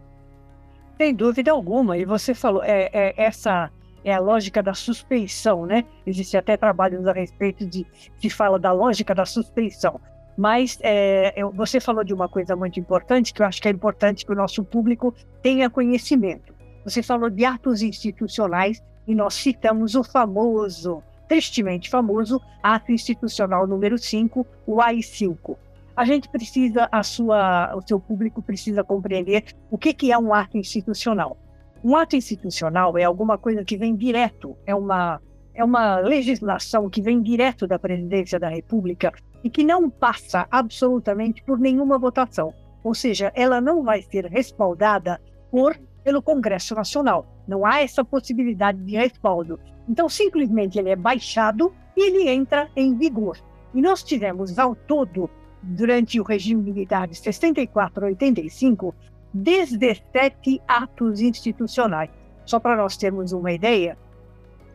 Sem 0.98 1.14
dúvida 1.14 1.52
alguma. 1.52 1.98
E 1.98 2.06
você 2.06 2.34
falou, 2.34 2.64
é, 2.64 2.90
é, 2.94 3.14
essa 3.18 3.72
é 4.04 4.14
a 4.14 4.20
lógica 4.20 4.64
da 4.64 4.74
suspeição, 4.74 5.66
né? 5.66 5.86
Existem 6.06 6.40
até 6.40 6.56
trabalhos 6.56 7.06
a 7.08 7.14
respeito 7.14 7.66
de 7.66 7.86
se 8.18 8.30
fala 8.30 8.58
da 8.58 8.72
lógica 8.72 9.14
da 9.14 9.26
suspeição. 9.26 10.00
Mas 10.38 10.80
é, 10.82 11.34
você 11.54 11.80
falou 11.80 12.04
de 12.04 12.14
uma 12.14 12.30
coisa 12.30 12.56
muito 12.56 12.80
importante, 12.80 13.34
que 13.34 13.42
eu 13.42 13.46
acho 13.46 13.62
que 13.62 13.68
é 13.68 13.72
importante 13.72 14.26
que 14.26 14.32
o 14.32 14.36
nosso 14.36 14.64
público 14.64 15.14
tenha 15.42 15.70
conhecimento. 15.70 16.54
Você 16.84 17.04
falou 17.04 17.30
de 17.30 17.46
atos 17.46 17.82
institucionais 17.82 18.82
e 19.08 19.16
nós 19.16 19.34
citamos 19.34 19.96
o 19.96 20.04
famoso, 20.04 21.04
tristemente 21.28 21.90
famoso, 21.90 22.42
ato 22.62 22.92
institucional 22.92 23.68
número 23.68 23.98
5, 23.98 24.46
o 24.66 24.82
AI-5 24.82 25.58
a 25.96 26.06
gente 26.06 26.30
precisa, 26.30 26.88
a 26.92 27.04
sua, 27.04 27.76
o 27.76 27.82
seu 27.88 28.00
público 28.00 28.42
precisa 28.42 28.84
compreender 28.84 29.44
o 29.70 29.78
que, 29.78 29.94
que 29.94 30.12
é 30.12 30.18
um 30.18 30.34
ato 30.34 30.58
institucional. 30.58 31.38
Um 31.84 31.96
ato 31.96 32.16
institucional 32.16 32.98
é 32.98 33.04
alguma 33.04 33.38
coisa 33.38 33.64
que 33.64 33.78
vem 33.78 33.96
direto, 33.96 34.56
é 34.66 34.74
uma, 34.74 35.22
é 35.54 35.64
uma 35.64 36.00
legislação 36.00 36.90
que 36.90 37.02
vem 37.02 37.22
direto 37.22 37.68
da 37.68 37.80
presidência 37.80 38.40
da 38.40 38.50
República 38.50 39.12
e 39.44 39.50
que 39.50 39.64
não 39.64 39.90
passa 39.90 40.48
absolutamente 40.50 41.44
por 41.44 41.60
nenhuma 41.60 41.98
votação. 41.98 42.54
Ou 42.84 42.94
seja, 42.94 43.32
ela 43.36 43.60
não 43.60 43.84
vai 43.84 44.02
ser 44.02 44.26
respaldada 44.26 45.20
por 45.52 45.78
pelo 46.04 46.22
Congresso 46.22 46.76
Nacional. 46.76 47.28
Não 47.48 47.66
há 47.66 47.82
essa 47.82 48.04
possibilidade 48.04 48.80
de 48.84 48.96
respaldo. 48.96 49.60
Então, 49.88 50.08
simplesmente 50.08 50.80
ele 50.80 50.90
é 50.90 50.96
baixado 50.96 51.74
e 51.96 52.08
ele 52.08 52.30
entra 52.30 52.70
em 52.76 52.96
vigor. 52.98 53.38
E 53.74 53.82
nós 53.82 54.04
tivemos 54.04 54.58
ao 54.60 54.76
todo 54.76 55.30
durante 55.62 56.20
o 56.20 56.24
regime 56.24 56.62
militar 56.62 57.08
de 57.08 57.16
64 57.16 58.06
a 58.06 58.08
85, 58.08 58.96
17 59.34 60.62
atos 60.68 61.22
institucionais. 61.22 62.10
Só 62.46 62.60
para 62.60 62.76
nós 62.76 62.98
termos 62.98 63.32
uma 63.32 63.52
ideia, 63.52 63.98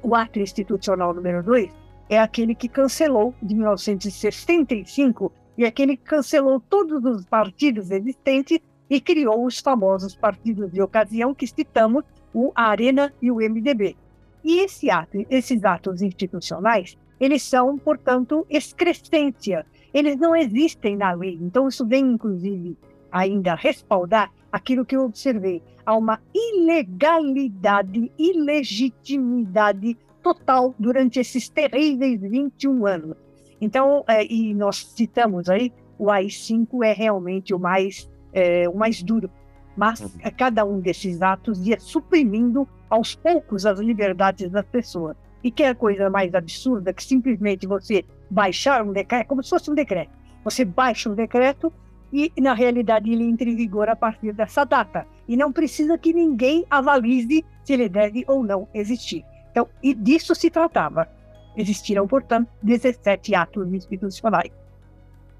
o 0.03 0.15
ato 0.15 0.39
institucional 0.39 1.13
número 1.13 1.43
2 1.43 1.71
é 2.09 2.19
aquele 2.19 2.55
que 2.55 2.69
cancelou, 2.69 3.35
de 3.43 3.55
1965, 3.55 5.33
e 5.59 5.65
aquele 5.65 5.97
que 5.97 6.05
cancelou 6.05 6.61
todos 6.61 7.05
os 7.05 7.27
partidos 7.27 7.91
existentes 7.91 8.61
e 8.89 9.01
criou 9.01 9.45
os 9.45 9.59
famosos 9.59 10.15
partidos 10.15 10.73
de 10.73 10.81
ocasião 10.81 11.35
que 11.35 11.47
citamos, 11.47 12.05
o 12.33 12.53
Arena 12.55 13.13
e 13.21 13.31
o 13.31 13.37
MDB. 13.37 13.97
E 14.45 14.61
esse 14.61 14.91
ato, 14.91 15.25
esses 15.31 15.65
atos 15.65 16.03
institucionais, 16.03 16.97
eles 17.19 17.43
são, 17.43 17.79
portanto, 17.79 18.47
excrescência 18.49 19.65
eles 19.97 20.19
não 20.19 20.37
existem 20.37 20.95
na 20.95 21.13
lei. 21.13 21.39
Então, 21.41 21.69
isso 21.69 21.87
vem, 21.87 22.05
inclusive, 22.05 22.77
ainda 23.11 23.55
respaldar 23.55 24.31
aquilo 24.53 24.85
que 24.85 24.95
eu 24.95 25.05
observei. 25.05 25.63
Há 25.87 25.97
uma 25.97 26.21
ilegalidade, 26.35 28.13
ilegitimidade 28.19 29.97
total 30.23 30.75
durante 30.79 31.19
esses 31.19 31.49
terríveis 31.49 32.21
21 32.21 32.87
anos. 32.87 33.17
Então, 33.59 34.05
é, 34.07 34.23
e 34.27 34.53
nós 34.53 34.85
citamos 34.85 35.49
aí, 35.49 35.73
o 35.99 36.11
AI-5 36.11 36.85
é 36.85 36.93
realmente 36.93 37.55
o 37.55 37.59
mais, 37.59 38.07
é, 38.37 38.69
o 38.69 38.77
mais 38.77 39.03
duro. 39.03 39.31
Mas 39.75 40.01
uhum. 40.01 40.11
cada 40.37 40.65
um 40.65 40.79
desses 40.79 41.23
atos 41.23 41.67
ia 41.67 41.81
suprimindo 41.81 42.69
aos 42.89 43.15
poucos 43.15 43.65
as 43.65 43.81
liberdades 43.81 44.51
das 44.51 44.67
pessoas. 44.67 45.17
E 45.43 45.51
que 45.51 45.63
é 45.63 45.71
a 45.71 45.75
coisa 45.75 46.11
mais 46.11 46.35
absurda 46.35 46.93
que 46.93 47.03
simplesmente 47.03 47.67
você 47.67 48.05
baixar 48.31 48.83
um 48.83 48.93
decreto, 48.93 49.23
é 49.23 49.25
como 49.25 49.43
se 49.43 49.51
fosse 49.51 49.71
um 49.71 49.75
decreto. 49.75 50.11
Você 50.45 50.65
baixa 50.65 51.09
um 51.09 51.15
decreto 51.15 51.73
e, 52.13 52.33
na 52.39 52.55
realidade, 52.55 53.11
ele 53.11 53.25
entra 53.25 53.49
em 53.49 53.57
vigor 53.57 53.89
a 53.89 53.97
partir 53.97 54.33
dessa 54.33 54.65
data. 54.65 55.07
E 55.27 55.37
não 55.37 55.53
precisa 55.53 55.99
que 55.99 56.13
ninguém 56.13 56.65
avalize 56.71 57.45
se 57.65 57.73
ele 57.73 57.89
deve 57.89 58.25
ou 58.29 58.43
não 58.43 58.69
existir. 58.75 59.25
Então, 59.51 59.69
e 59.83 59.95
disso 59.95 60.35
se 60.35 60.51
tratava. 60.51 61.09
Existiram, 61.57 62.07
portanto, 62.07 62.49
17 62.63 63.35
atos 63.35 63.73
institucionais. 63.73 64.53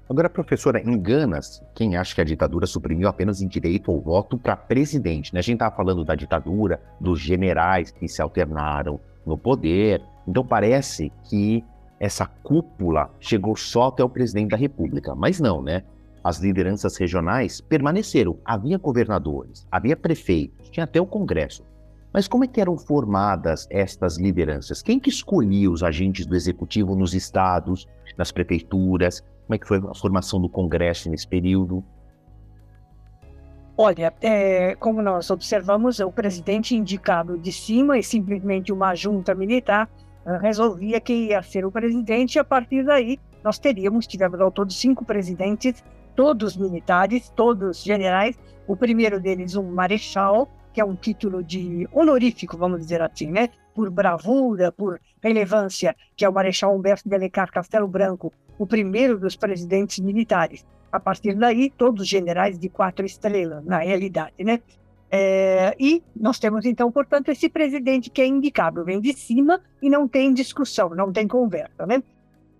Agora, 0.09 0.29
professora, 0.29 0.81
engana-se 0.81 1.61
quem 1.75 1.97
acha 1.97 2.15
que 2.15 2.21
a 2.21 2.23
ditadura 2.23 2.65
suprimiu 2.65 3.09
apenas 3.09 3.41
em 3.41 3.47
direito 3.47 3.91
ao 3.91 3.99
voto 3.99 4.37
para 4.37 4.55
presidente. 4.55 5.33
Né? 5.33 5.39
A 5.39 5.43
gente 5.43 5.55
estava 5.55 5.75
falando 5.75 6.05
da 6.05 6.15
ditadura, 6.15 6.79
dos 6.99 7.19
generais 7.19 7.91
que 7.91 8.07
se 8.07 8.21
alternaram 8.21 9.01
no 9.25 9.37
poder. 9.37 10.01
Então, 10.25 10.45
parece 10.45 11.11
que 11.29 11.61
essa 11.99 12.25
cúpula 12.25 13.09
chegou 13.19 13.55
só 13.57 13.87
até 13.87 14.01
o 14.01 14.09
presidente 14.09 14.51
da 14.51 14.57
República. 14.57 15.13
Mas 15.13 15.41
não, 15.41 15.61
né? 15.61 15.83
As 16.23 16.39
lideranças 16.39 16.95
regionais 16.95 17.59
permaneceram. 17.59 18.37
Havia 18.45 18.77
governadores, 18.77 19.67
havia 19.69 19.95
prefeitos, 19.95 20.69
tinha 20.69 20.85
até 20.85 21.01
o 21.01 21.05
Congresso. 21.05 21.63
Mas 22.13 22.27
como 22.27 22.45
é 22.45 22.47
que 22.47 22.61
eram 22.61 22.77
formadas 22.77 23.67
estas 23.69 24.17
lideranças? 24.17 24.81
Quem 24.81 24.99
que 24.99 25.09
escolhia 25.09 25.69
os 25.69 25.83
agentes 25.83 26.25
do 26.25 26.35
executivo 26.35 26.95
nos 26.95 27.13
estados, 27.13 27.87
nas 28.17 28.31
prefeituras? 28.31 29.23
Como 29.47 29.55
é 29.55 29.57
que 29.57 29.67
foi 29.67 29.77
a 29.77 29.93
formação 29.95 30.41
do 30.41 30.49
Congresso 30.49 31.09
nesse 31.09 31.25
período? 31.25 31.81
Olha, 33.77 34.13
é, 34.21 34.75
como 34.75 35.01
nós 35.01 35.29
observamos, 35.29 35.99
o 35.99 36.11
presidente 36.11 36.75
indicado 36.75 37.37
de 37.37 37.51
cima 37.51 37.97
e 37.97 38.03
simplesmente 38.03 38.73
uma 38.73 38.93
junta 38.93 39.33
militar 39.33 39.89
resolvia 40.41 40.99
que 40.99 41.13
ia 41.13 41.41
ser 41.41 41.65
o 41.65 41.71
presidente, 41.71 42.35
e 42.35 42.39
a 42.39 42.43
partir 42.43 42.83
daí 42.83 43.17
nós 43.41 43.57
teríamos, 43.57 44.05
tivemos 44.05 44.41
ao 44.41 44.51
todo 44.51 44.73
cinco 44.73 45.05
presidentes, 45.05 45.81
todos 46.15 46.57
militares, 46.57 47.29
todos 47.29 47.81
generais, 47.81 48.37
o 48.67 48.75
primeiro 48.75 49.21
deles 49.21 49.55
um 49.55 49.71
marechal, 49.71 50.49
que 50.73 50.81
é 50.81 50.85
um 50.85 50.95
título 50.95 51.41
de 51.41 51.87
honorífico, 51.93 52.57
vamos 52.57 52.81
dizer 52.81 53.01
assim, 53.01 53.31
né? 53.31 53.49
Por 53.77 53.91
bravura, 53.91 54.71
por 54.71 54.99
relevância, 55.21 55.95
que 56.15 56.25
é 56.25 56.29
o 56.29 56.33
Marechal 56.33 56.75
Humberto 56.75 57.07
de 57.07 57.13
Alencar 57.13 57.51
Castelo 57.51 57.87
Branco, 57.87 58.33
o 58.57 58.65
primeiro 58.65 59.19
dos 59.19 59.35
presidentes 59.35 59.99
militares. 59.99 60.65
A 60.91 60.99
partir 60.99 61.35
daí, 61.35 61.69
todos 61.69 62.07
generais 62.07 62.57
de 62.57 62.69
quatro 62.69 63.05
estrelas, 63.05 63.63
na 63.63 63.77
realidade, 63.77 64.43
né? 64.43 64.61
É, 65.11 65.75
e 65.79 66.01
nós 66.15 66.39
temos, 66.39 66.65
então, 66.65 66.91
portanto, 66.91 67.29
esse 67.29 67.47
presidente 67.49 68.09
que 68.09 68.19
é 68.19 68.25
indicado, 68.25 68.83
vem 68.83 68.99
de 68.99 69.13
cima 69.13 69.61
e 69.79 69.91
não 69.91 70.07
tem 70.07 70.33
discussão, 70.33 70.89
não 70.89 71.13
tem 71.13 71.27
conversa. 71.27 71.85
Né? 71.85 72.01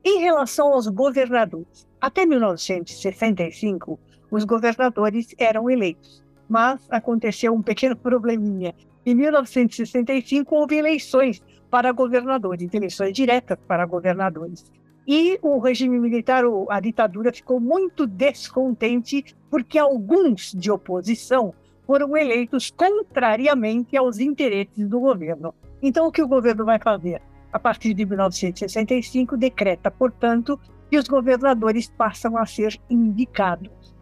Em 0.05 0.19
relação 0.19 0.71
aos 0.71 0.87
governadores, 0.87 1.87
até 1.99 2.27
1965, 2.27 3.99
os 4.29 4.43
governadores 4.43 5.33
eram 5.39 5.67
eleitos. 5.67 6.23
Mas 6.47 6.85
aconteceu 6.89 7.53
um 7.53 7.61
pequeno 7.61 7.95
probleminha. 7.97 8.73
Em 9.05 9.15
1965 9.15 10.55
houve 10.55 10.75
eleições 10.75 11.41
para 11.69 11.91
governadores, 11.91 12.73
eleições 12.73 13.13
diretas 13.13 13.57
para 13.67 13.85
governadores. 13.85 14.65
E 15.07 15.39
o 15.41 15.59
regime 15.59 15.97
militar, 15.99 16.43
a 16.69 16.79
ditadura, 16.81 17.31
ficou 17.31 17.59
muito 17.61 18.05
descontente 18.05 19.23
porque 19.49 19.79
alguns 19.79 20.51
de 20.53 20.69
oposição 20.69 21.53
foram 21.85 22.17
eleitos 22.17 22.69
contrariamente 22.69 23.95
aos 23.95 24.19
interesses 24.19 24.85
do 24.89 24.99
governo. 24.99 25.55
Então, 25.81 26.07
o 26.07 26.11
que 26.11 26.21
o 26.21 26.27
governo 26.27 26.65
vai 26.65 26.77
fazer? 26.77 27.21
A 27.53 27.57
partir 27.57 27.93
de 27.93 28.05
1965, 28.05 29.37
decreta, 29.37 29.89
portanto, 29.89 30.59
que 30.89 30.97
os 30.97 31.07
governadores 31.07 31.89
passam 31.89 32.37
a 32.37 32.45
ser 32.45 32.77
indicados. 32.89 33.95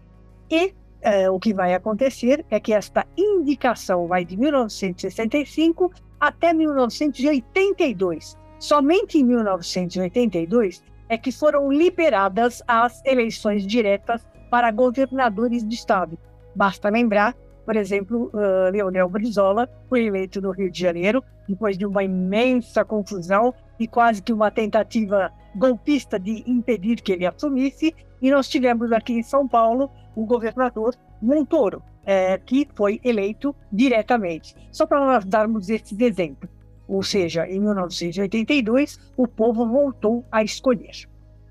E 0.49 0.73
é, 1.05 1.29
o 1.29 1.39
que 1.39 1.53
vai 1.53 1.75
acontecer 1.75 2.43
é 2.49 2.59
que 2.59 2.73
esta 2.73 3.05
indicação 3.15 4.07
vai 4.07 4.25
de 4.25 4.35
1965 4.35 5.93
até 6.19 6.51
1982. 6.51 8.35
Somente 8.57 9.19
em 9.19 9.23
1982 9.23 10.83
é 11.07 11.15
que 11.15 11.31
foram 11.31 11.71
liberadas 11.71 12.63
as 12.67 13.05
eleições 13.05 13.67
diretas 13.67 14.27
para 14.49 14.71
governadores 14.71 15.63
de 15.63 15.75
estado. 15.75 16.17
Basta 16.55 16.89
lembrar, 16.89 17.35
por 17.63 17.75
exemplo, 17.75 18.31
uh, 18.33 18.71
Leonel 18.71 19.07
Brizola 19.07 19.69
foi 19.87 20.05
eleito 20.05 20.41
no 20.41 20.49
Rio 20.49 20.71
de 20.71 20.79
Janeiro 20.79 21.23
depois 21.47 21.77
de 21.77 21.85
uma 21.85 22.03
imensa 22.03 22.83
confusão 22.83 23.53
e 23.79 23.87
quase 23.87 24.23
que 24.23 24.33
uma 24.33 24.49
tentativa 24.49 25.31
golpista 25.55 26.19
de 26.19 26.43
impedir 26.47 27.01
que 27.01 27.11
ele 27.11 27.27
assumisse. 27.27 27.93
E 28.19 28.31
nós 28.31 28.49
tivemos 28.49 28.91
aqui 28.91 29.13
em 29.13 29.21
São 29.21 29.47
Paulo 29.47 29.91
o 30.15 30.25
governador 30.25 30.95
Montoro, 31.21 31.81
é, 32.05 32.37
que 32.37 32.67
foi 32.73 32.99
eleito 33.03 33.55
diretamente. 33.71 34.55
Só 34.71 34.85
para 34.85 35.05
nós 35.05 35.25
darmos 35.25 35.69
esse 35.69 35.95
exemplo. 36.03 36.49
Ou 36.87 37.01
seja, 37.01 37.47
em 37.47 37.59
1982, 37.59 38.99
o 39.17 39.27
povo 39.27 39.67
voltou 39.67 40.23
a 40.31 40.43
escolher. 40.43 41.09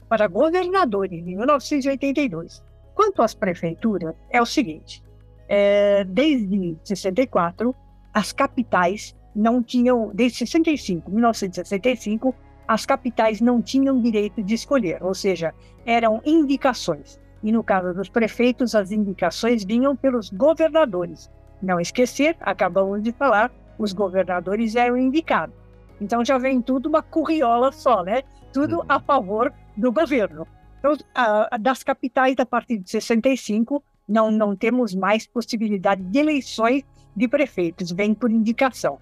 Para 0.09 0.29
governadores, 0.29 1.27
em 1.27 1.37
1982. 1.37 2.63
Quanto 2.95 3.23
às 3.23 3.35
prefeituras, 3.35 4.15
é 4.31 4.41
o 4.41 4.47
seguinte: 4.47 5.03
é, 5.49 6.05
desde 6.05 6.77
64, 6.85 7.75
as 8.13 8.33
capitais 8.33 9.17
não 9.35 9.63
tinham, 9.63 10.13
desde 10.15 10.39
65, 10.39 11.11
1965, 11.11 12.35
as 12.67 12.87
capitais 12.87 13.41
não 13.41 13.61
tinham 13.61 14.01
direito 14.01 14.43
de 14.43 14.55
escolher, 14.55 15.03
ou 15.03 15.15
seja, 15.15 15.53
eram 15.85 16.23
indicações. 16.25 17.21
E 17.45 17.53
no 17.53 17.63
caso 17.63 17.93
dos 17.93 18.09
prefeitos, 18.09 18.75
as 18.75 18.91
indicações 18.91 19.65
vinham 19.65 19.95
pelos 19.95 20.31
governadores. 20.31 21.31
Não 21.63 21.79
esquecer, 21.79 22.35
acabamos 22.41 23.03
de 23.03 23.13
falar, 23.13 23.53
os 23.79 23.93
governadores 23.93 24.75
eram 24.75 24.97
indicados. 24.97 25.55
Então 26.01 26.25
já 26.25 26.39
vem 26.39 26.63
tudo 26.63 26.89
uma 26.89 27.03
curriola 27.03 27.71
só, 27.71 28.03
né? 28.03 28.23
Tudo 28.51 28.79
uhum. 28.79 28.85
a 28.89 28.99
favor 28.99 29.53
do 29.77 29.93
governo. 29.93 30.47
Então, 30.79 30.97
a, 31.15 31.55
a, 31.55 31.59
das 31.59 31.83
capitais, 31.83 32.35
a 32.39 32.47
partir 32.47 32.79
de 32.79 32.91
65, 32.91 33.85
não, 34.09 34.31
não 34.31 34.57
temos 34.57 34.95
mais 34.95 35.27
possibilidade 35.27 36.03
de 36.03 36.19
eleições 36.19 36.83
de 37.15 37.29
prefeitos, 37.29 37.93
vem 37.93 38.15
por 38.15 38.31
indicação. 38.31 38.99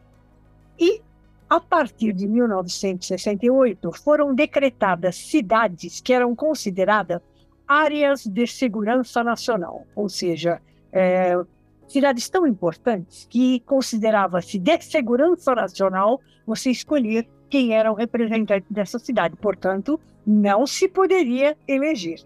E, 0.79 1.01
a 1.49 1.61
partir 1.61 2.13
de 2.13 2.27
1968, 2.27 3.93
foram 3.93 4.35
decretadas 4.35 5.17
cidades 5.17 6.01
que 6.01 6.13
eram 6.13 6.35
consideradas 6.35 7.21
áreas 7.73 8.27
de 8.27 8.47
segurança 8.47 9.25
nacional, 9.25 9.87
ou 9.97 10.09
seja, 10.09 10.61
é, 10.93 11.35
cidades 11.89 12.29
tão 12.29 12.47
importantes 12.47 13.27
que 13.31 13.61
considerava-se 13.61 14.59
de 14.59 14.83
segurança 14.83 15.55
nacional 15.55 16.21
você 16.47 16.71
escolher 16.71 17.27
quem 17.49 17.75
era 17.75 17.91
o 17.91 17.95
representante 17.95 18.67
dessa 18.71 18.99
cidade. 18.99 19.37
Portanto, 19.37 19.99
não 20.27 20.67
se 20.67 20.87
poderia 20.87 21.57
eleger. 21.67 22.21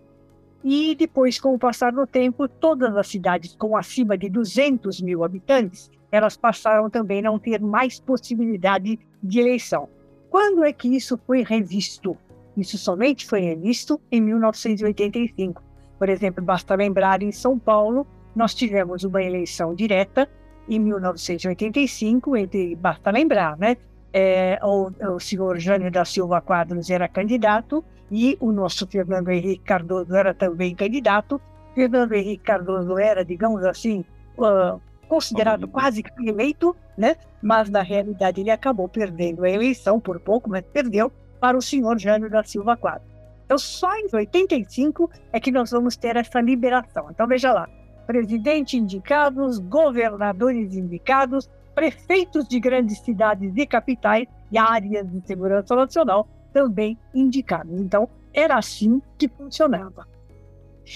E 0.64 0.97
depois, 0.97 1.38
com 1.38 1.55
o 1.55 1.59
passar 1.59 1.92
do 1.92 2.07
tempo, 2.07 2.49
todas 2.49 2.97
as 2.97 3.07
cidades 3.07 3.55
com 3.55 3.77
acima 3.77 4.18
de 4.18 4.29
200 4.29 5.01
mil 5.01 5.23
habitantes, 5.23 5.90
elas 6.11 6.37
passaram 6.37 6.90
também 6.90 7.21
a 7.21 7.23
não 7.23 7.38
ter 7.38 7.61
mais 7.61 8.01
possibilidade 8.01 8.99
de 9.23 9.38
eleição. 9.38 9.88
Quando 10.29 10.64
é 10.64 10.73
que 10.73 10.88
isso 10.88 11.16
foi 11.25 11.42
revisto? 11.42 12.16
Isso 12.57 12.79
somente 12.79 13.27
foi 13.27 13.40
revisto 13.40 14.01
em 14.11 14.21
1985. 14.21 15.62
Por 15.99 16.09
exemplo, 16.09 16.42
basta 16.42 16.75
lembrar 16.75 17.23
em 17.23 17.33
São 17.33 17.59
Paulo, 17.59 18.07
nós 18.35 18.55
tivemos 18.55 19.05
uma 19.05 19.23
eleição 19.23 19.75
direta 19.75 20.29
em 20.69 20.79
1985, 20.79 22.37
entre, 22.37 22.75
basta 22.77 23.11
lembrar, 23.11 23.57
né? 23.57 23.77
É, 24.12 24.59
o, 24.62 24.90
o 25.14 25.21
senhor 25.21 25.59
Jânio 25.59 25.90
da 25.90 26.05
Silva 26.05 26.40
Quadros 26.40 26.88
era 26.90 27.07
candidato 27.07 27.85
e 28.11 28.37
o 28.40 28.51
nosso 28.51 28.87
Fernando 28.87 29.29
Henrique 29.29 29.64
Cardoso 29.64 30.14
era 30.14 30.33
também 30.33 30.75
candidato. 30.75 31.40
Fernando 31.75 32.12
Henrique 32.12 32.42
Cardoso 32.42 32.99
era, 32.99 33.25
digamos 33.25 33.62
assim, 33.64 34.05
uh, 34.38 34.81
considerado 35.09 35.69
quase 35.69 36.03
eleito, 36.25 36.75
né? 36.97 37.16
Mas 37.42 37.69
na 37.69 37.83
realidade 37.83 38.40
ele 38.40 38.51
acabou 38.51 38.88
perdendo 38.88 39.45
a 39.45 39.51
eleição 39.51 40.01
por 40.01 40.19
pouco, 40.19 40.49
mas 40.49 40.64
perdeu 40.73 41.12
para 41.40 41.57
o 41.57 41.62
senhor 41.62 41.99
Jânio 41.99 42.31
da 42.31 42.42
Silva 42.42 42.77
Quadros. 42.77 43.11
Então, 43.44 43.59
só 43.59 43.94
em 43.96 44.09
85 44.12 45.11
é 45.33 45.38
que 45.38 45.53
nós 45.53 45.70
vamos 45.70 45.96
ter 45.96 46.16
essa 46.16 46.40
liberação. 46.40 47.09
Então, 47.11 47.27
veja 47.27 47.53
lá: 47.53 47.68
presidente 48.07 48.77
indicados, 48.77 49.59
governadores 49.59 50.75
indicados, 50.75 51.49
prefeitos 51.75 52.49
de 52.49 52.59
grandes 52.59 52.99
cidades 53.01 53.53
e 53.57 53.66
capitais 53.66 54.27
e 54.51 54.59
áreas 54.59 55.09
de 55.11 55.27
segurança 55.27 55.77
nacional 55.77 56.29
também 56.53 56.99
indicados. 57.14 57.81
Então, 57.81 58.09
era 58.33 58.57
assim 58.57 59.01
que 59.16 59.29
funcionava. 59.29 60.07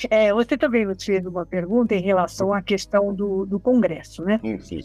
É, 0.09 0.33
você 0.33 0.57
também 0.57 0.87
nos 0.87 1.03
fez 1.03 1.27
uma 1.27 1.45
pergunta 1.45 1.95
em 1.95 2.01
relação 2.01 2.53
à 2.55 2.63
questão 2.63 3.13
do, 3.13 3.45
do 3.45 3.59
Congresso, 3.59 4.23
né? 4.23 4.41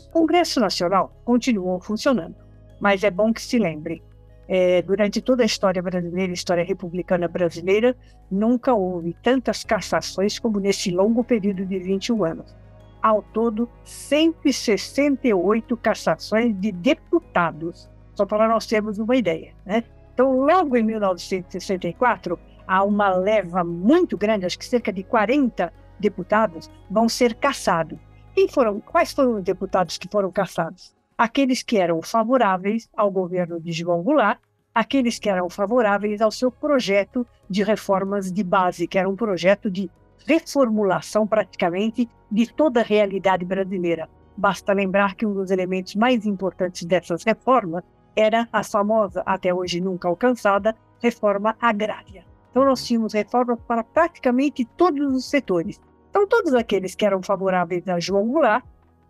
O 0.08 0.12
Congresso 0.12 0.60
Nacional 0.60 1.16
continuou 1.24 1.80
funcionando, 1.80 2.36
mas 2.80 3.04
é 3.04 3.12
bom 3.12 3.32
que 3.32 3.42
se 3.42 3.60
lembre, 3.60 4.02
é, 4.48 4.82
durante 4.82 5.22
toda 5.22 5.44
a 5.44 5.46
história 5.46 5.82
brasileira, 5.82 6.32
história 6.32 6.64
republicana 6.64 7.28
brasileira, 7.28 7.96
nunca 8.30 8.74
houve 8.74 9.16
tantas 9.22 9.64
cassações 9.64 10.38
como 10.40 10.60
nesse 10.60 10.92
longo 10.92 11.24
período 11.24 11.66
de 11.66 11.80
21 11.80 12.24
anos. 12.24 12.56
Ao 13.02 13.22
todo, 13.22 13.70
168 13.84 15.78
cassações 15.78 16.60
de 16.60 16.72
deputados, 16.72 17.90
só 18.16 18.26
para 18.26 18.48
nós 18.48 18.66
termos 18.66 18.98
uma 18.98 19.16
ideia. 19.16 19.54
Né? 19.66 19.84
Então, 20.14 20.40
logo 20.40 20.76
em 20.76 20.84
1964, 20.84 22.40
há 22.68 22.84
uma 22.84 23.10
leva 23.16 23.64
muito 23.64 24.18
grande, 24.18 24.46
acho 24.46 24.58
que 24.58 24.66
cerca 24.66 24.92
de 24.92 25.04
40 25.04 25.72
deputados 26.00 26.70
vão 26.90 27.08
ser 27.08 27.36
cassados. 27.36 28.00
Quem 28.34 28.48
foram, 28.48 28.80
quais 28.82 29.14
foram 29.14 29.36
os 29.36 29.44
deputados 29.44 29.98
que 29.98 30.08
foram 30.10 30.32
cassados? 30.32 30.96
Aqueles 31.18 31.64
que 31.64 31.78
eram 31.78 32.02
favoráveis 32.02 32.90
ao 32.96 33.10
governo 33.10 33.60
de 33.60 33.72
João 33.72 34.02
Goulart, 34.02 34.40
aqueles 34.74 35.18
que 35.18 35.30
eram 35.30 35.50
favoráveis 35.50 36.22
ao 36.22 36.32
seu 36.32 36.52
projeto 36.52 37.26
de 37.50 37.64
reformas 37.64 38.32
de 38.32 38.44
base, 38.44 38.88
que 38.88 38.98
era 38.98 39.10
um 39.10 39.16
projeto 39.16 39.72
de 39.72 39.90
reformulação 40.28 41.26
praticamente 41.26 42.10
de 42.30 42.52
toda 42.54 42.82
a 42.82 42.84
realidade 42.84 43.46
brasileira. 43.46 44.10
Basta 44.36 44.74
lembrar 44.74 45.16
que 45.16 45.26
um 45.26 45.34
dos 45.34 45.50
elementos 45.52 45.96
mais 45.96 46.26
importantes 46.26 46.84
dessas 46.84 47.24
reformas 47.24 47.84
era 48.16 48.48
a 48.52 48.64
famosa, 48.64 49.24
até 49.26 49.54
hoje 49.54 49.80
nunca 49.80 50.08
alcançada, 50.08 50.76
reforma 51.02 51.56
agrária. 51.62 52.26
Então, 52.50 52.66
nós 52.66 52.86
tínhamos 52.86 53.14
reformas 53.14 53.60
para 53.68 53.84
praticamente 53.84 54.66
todos 54.78 55.16
os 55.16 55.30
setores. 55.30 55.80
Então, 56.10 56.28
todos 56.28 56.54
aqueles 56.54 56.96
que 56.96 57.06
eram 57.06 57.22
favoráveis 57.22 57.88
a 57.88 58.00
João 58.00 58.28
Goulart 58.28 58.64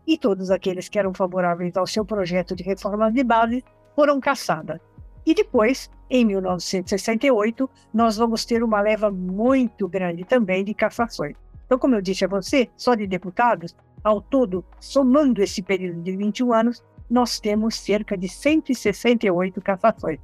e 0.06 0.18
todos 0.18 0.52
aqueles 0.52 0.88
que 0.88 1.00
eram 1.00 1.14
favoráveis 1.14 1.76
ao 1.76 1.88
seu 1.88 2.06
projeto 2.06 2.56
de 2.56 2.64
reforma 2.64 3.12
de 3.12 3.24
base 3.24 3.64
foram 3.96 4.20
caçadas. 4.20 4.80
E 5.26 5.34
depois, 5.34 5.90
em 6.10 6.24
1968, 6.26 7.70
nós 7.94 8.18
vamos 8.18 8.46
ter 8.46 8.64
uma 8.64 8.82
leva 8.82 9.10
muito 9.10 9.88
grande 9.88 10.24
também 10.24 10.64
de 10.64 10.74
cassações. 10.74 11.36
Então, 11.66 11.80
como 11.80 11.96
eu 11.96 12.02
disse 12.02 12.24
a 12.24 12.28
você, 12.28 12.70
só 12.78 12.94
de 12.94 13.08
deputados, 13.08 13.76
ao 14.04 14.22
todo, 14.22 14.64
somando 14.80 15.42
esse 15.42 15.64
período 15.64 16.02
de 16.02 16.16
21 16.16 16.54
anos, 16.54 16.84
nós 17.10 17.40
temos 17.40 17.76
cerca 17.76 18.16
de 18.16 18.30
168 18.30 19.60
cassações. 19.62 20.20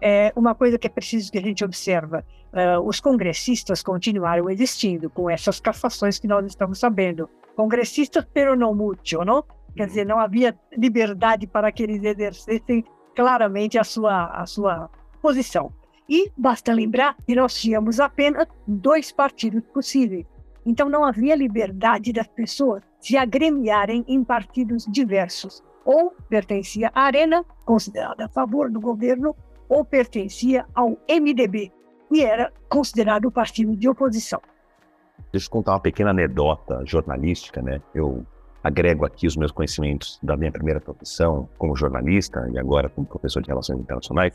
É 0.00 0.32
uma 0.36 0.54
coisa 0.54 0.78
que 0.78 0.86
é 0.86 0.90
preciso 0.90 1.32
que 1.32 1.38
a 1.38 1.42
gente 1.42 1.64
observa, 1.64 2.24
uh, 2.52 2.80
os 2.86 3.00
congressistas 3.00 3.82
continuaram 3.82 4.48
existindo 4.48 5.10
com 5.10 5.28
essas 5.28 5.58
cassações 5.58 6.18
que 6.18 6.28
nós 6.28 6.46
estamos 6.46 6.78
sabendo 6.78 7.28
congressistas, 7.56 8.26
pero 8.32 8.54
não 8.54 8.74
muito, 8.74 9.24
não? 9.24 9.42
Quer 9.74 9.86
dizer, 9.86 10.06
não 10.06 10.18
havia 10.18 10.56
liberdade 10.76 11.46
para 11.46 11.72
que 11.72 11.82
eles 11.82 12.02
exercessem 12.02 12.84
claramente 13.14 13.78
a 13.78 13.84
sua, 13.84 14.26
a 14.26 14.46
sua 14.46 14.90
posição. 15.20 15.72
E 16.08 16.30
basta 16.36 16.72
lembrar 16.72 17.16
que 17.26 17.34
nós 17.34 17.54
tínhamos 17.54 17.98
apenas 17.98 18.46
dois 18.66 19.10
partidos 19.10 19.62
possíveis. 19.72 20.26
Então 20.64 20.88
não 20.88 21.04
havia 21.04 21.34
liberdade 21.34 22.12
das 22.12 22.28
pessoas 22.28 22.82
se 23.00 23.16
agremiarem 23.16 24.04
em 24.06 24.22
partidos 24.22 24.86
diversos. 24.86 25.62
Ou 25.84 26.12
pertencia 26.28 26.90
à 26.94 27.02
Arena, 27.02 27.44
considerada 27.64 28.26
a 28.26 28.28
favor 28.28 28.70
do 28.70 28.80
governo, 28.80 29.34
ou 29.68 29.84
pertencia 29.84 30.66
ao 30.74 30.98
MDB, 31.08 31.72
que 32.08 32.22
era 32.22 32.52
considerado 32.68 33.26
o 33.26 33.32
partido 33.32 33.76
de 33.76 33.88
oposição. 33.88 34.40
Deixa 35.36 35.48
eu 35.48 35.52
contar 35.52 35.72
uma 35.72 35.80
pequena 35.80 36.12
anedota 36.12 36.82
jornalística, 36.86 37.60
né? 37.60 37.82
Eu 37.94 38.24
agrego 38.64 39.04
aqui 39.04 39.26
os 39.26 39.36
meus 39.36 39.52
conhecimentos 39.52 40.18
da 40.22 40.34
minha 40.34 40.50
primeira 40.50 40.80
profissão 40.80 41.46
como 41.58 41.76
jornalista 41.76 42.48
e 42.54 42.58
agora 42.58 42.88
como 42.88 43.06
professor 43.06 43.42
de 43.42 43.48
Relações 43.48 43.78
Internacionais. 43.78 44.32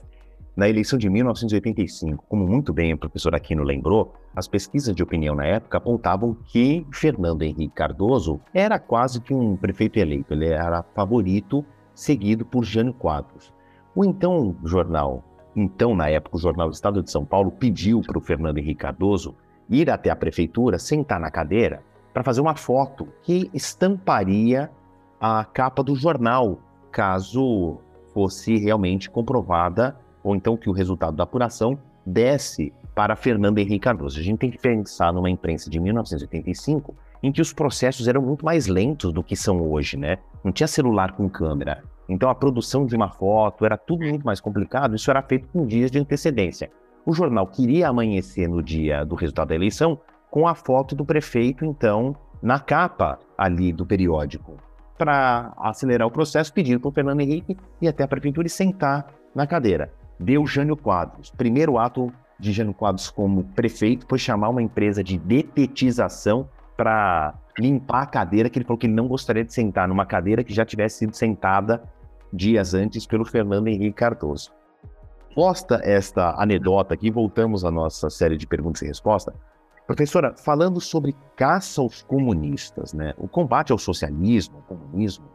Na 0.55 0.69
eleição 0.69 0.99
de 0.99 1.09
1985, 1.09 2.23
como 2.29 2.47
muito 2.47 2.71
bem 2.71 2.93
o 2.93 2.99
professor 2.99 3.33
Aquino 3.33 3.63
lembrou, 3.63 4.13
as 4.35 4.47
pesquisas 4.47 4.95
de 4.95 5.01
opinião 5.01 5.33
na 5.33 5.43
época 5.43 5.79
apontavam 5.79 6.37
que 6.45 6.85
Fernando 6.93 7.41
Henrique 7.41 7.73
Cardoso 7.73 8.39
era 8.53 8.77
quase 8.77 9.21
que 9.21 9.33
um 9.33 9.57
prefeito 9.57 9.97
eleito, 9.97 10.35
ele 10.35 10.49
era 10.49 10.83
favorito, 10.93 11.65
seguido 11.95 12.45
por 12.45 12.63
Jânio 12.63 12.93
Quadros. 12.93 13.51
O 13.95 14.05
então 14.05 14.55
jornal, 14.63 15.23
então 15.55 15.95
na 15.95 16.09
época 16.09 16.37
o 16.37 16.39
jornal 16.39 16.69
Estado 16.69 17.01
de 17.01 17.09
São 17.09 17.25
Paulo, 17.25 17.49
pediu 17.49 18.01
para 18.01 18.19
o 18.19 18.21
Fernando 18.21 18.59
Henrique 18.59 18.81
Cardoso 18.81 19.35
ir 19.71 19.89
até 19.89 20.09
a 20.09 20.15
prefeitura, 20.15 20.77
sentar 20.77 21.19
na 21.19 21.31
cadeira, 21.31 21.81
para 22.13 22.23
fazer 22.23 22.41
uma 22.41 22.55
foto 22.55 23.07
que 23.23 23.49
estamparia 23.53 24.69
a 25.19 25.45
capa 25.45 25.81
do 25.81 25.95
jornal, 25.95 26.59
caso 26.91 27.77
fosse 28.13 28.57
realmente 28.57 29.09
comprovada 29.09 29.97
ou 30.21 30.35
então 30.35 30.57
que 30.57 30.69
o 30.69 30.73
resultado 30.73 31.15
da 31.15 31.23
apuração 31.23 31.79
desse 32.05 32.73
para 32.93 33.15
Fernando 33.15 33.59
Henrique 33.59 33.79
Cardoso. 33.79 34.19
A 34.19 34.23
gente 34.23 34.39
tem 34.39 34.51
que 34.51 34.57
pensar 34.57 35.13
numa 35.13 35.29
imprensa 35.29 35.69
de 35.69 35.79
1985 35.79 36.93
em 37.23 37.31
que 37.31 37.41
os 37.41 37.53
processos 37.53 38.07
eram 38.07 38.21
muito 38.21 38.43
mais 38.43 38.67
lentos 38.67 39.13
do 39.13 39.23
que 39.23 39.35
são 39.35 39.61
hoje, 39.61 39.95
né? 39.95 40.17
Não 40.43 40.51
tinha 40.51 40.67
celular 40.67 41.13
com 41.13 41.29
câmera. 41.29 41.83
Então 42.09 42.29
a 42.29 42.35
produção 42.35 42.85
de 42.85 42.95
uma 42.95 43.09
foto 43.09 43.65
era 43.65 43.77
tudo 43.77 44.05
muito 44.05 44.25
mais 44.25 44.41
complicado, 44.41 44.95
isso 44.95 45.09
era 45.09 45.21
feito 45.21 45.47
com 45.47 45.65
dias 45.65 45.89
de 45.89 45.99
antecedência. 45.99 46.69
O 47.05 47.13
jornal 47.13 47.47
queria 47.47 47.89
amanhecer 47.89 48.47
no 48.47 48.61
dia 48.61 49.03
do 49.03 49.15
resultado 49.15 49.49
da 49.49 49.55
eleição 49.55 49.99
com 50.29 50.47
a 50.47 50.55
foto 50.55 50.95
do 50.95 51.05
prefeito, 51.05 51.65
então, 51.65 52.15
na 52.41 52.59
capa 52.59 53.19
ali 53.37 53.73
do 53.73 53.85
periódico. 53.85 54.57
Para 54.97 55.53
acelerar 55.57 56.07
o 56.07 56.11
processo, 56.11 56.53
pediram 56.53 56.79
para 56.79 56.89
o 56.89 56.93
Fernando 56.93 57.21
Henrique 57.21 57.57
ir 57.81 57.87
até 57.87 58.03
a 58.03 58.07
prefeitura 58.07 58.47
e 58.47 58.49
sentar 58.49 59.07
na 59.33 59.47
cadeira 59.47 59.91
deu 60.21 60.45
Jânio 60.45 60.77
Quadros. 60.77 61.31
Primeiro 61.31 61.77
ato 61.77 62.13
de 62.39 62.51
Jânio 62.51 62.73
Quadros 62.73 63.09
como 63.09 63.43
prefeito 63.43 64.05
foi 64.07 64.17
chamar 64.17 64.49
uma 64.49 64.61
empresa 64.61 65.03
de 65.03 65.17
detetização 65.17 66.47
para 66.77 67.33
limpar 67.57 68.03
a 68.03 68.05
cadeira, 68.05 68.49
que 68.49 68.57
ele 68.57 68.65
falou 68.65 68.77
que 68.77 68.85
ele 68.85 68.93
não 68.93 69.07
gostaria 69.07 69.43
de 69.43 69.53
sentar 69.53 69.87
numa 69.87 70.05
cadeira 70.05 70.43
que 70.43 70.53
já 70.53 70.65
tivesse 70.65 70.99
sido 70.99 71.15
sentada 71.15 71.83
dias 72.31 72.73
antes 72.73 73.05
pelo 73.05 73.25
Fernando 73.25 73.67
Henrique 73.67 73.93
Cardoso. 73.93 74.51
Posta 75.33 75.79
esta 75.83 76.35
anedota 76.41 76.93
aqui, 76.93 77.09
voltamos 77.09 77.63
à 77.63 77.71
nossa 77.71 78.09
série 78.09 78.37
de 78.37 78.45
perguntas 78.45 78.81
e 78.81 78.87
respostas. 78.87 79.33
Professora, 79.87 80.35
falando 80.37 80.79
sobre 80.79 81.15
caça 81.35 81.81
aos 81.81 82.03
comunistas, 82.03 82.93
né? 82.93 83.13
O 83.17 83.27
combate 83.27 83.71
ao 83.71 83.77
socialismo, 83.77 84.57
ao 84.57 84.77
comunismo, 84.77 85.25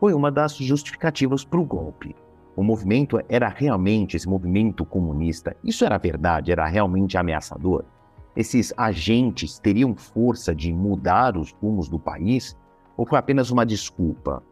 foi 0.00 0.12
uma 0.14 0.30
das 0.30 0.56
justificativas 0.56 1.44
para 1.44 1.60
o 1.60 1.64
golpe 1.64 2.14
o 2.54 2.62
movimento 2.62 3.18
era 3.28 3.48
realmente 3.48 4.16
esse 4.16 4.28
movimento 4.28 4.84
comunista. 4.84 5.56
Isso 5.64 5.84
era 5.84 5.96
verdade, 5.98 6.52
era 6.52 6.66
realmente 6.66 7.16
ameaçador. 7.16 7.84
Esses 8.36 8.72
agentes 8.76 9.58
teriam 9.58 9.96
força 9.96 10.54
de 10.54 10.72
mudar 10.72 11.36
os 11.36 11.52
rumos 11.52 11.88
do 11.88 11.98
país 11.98 12.56
ou 12.96 13.06
foi 13.06 13.18
apenas 13.18 13.50
uma 13.50 13.64
desculpa? 13.64 14.42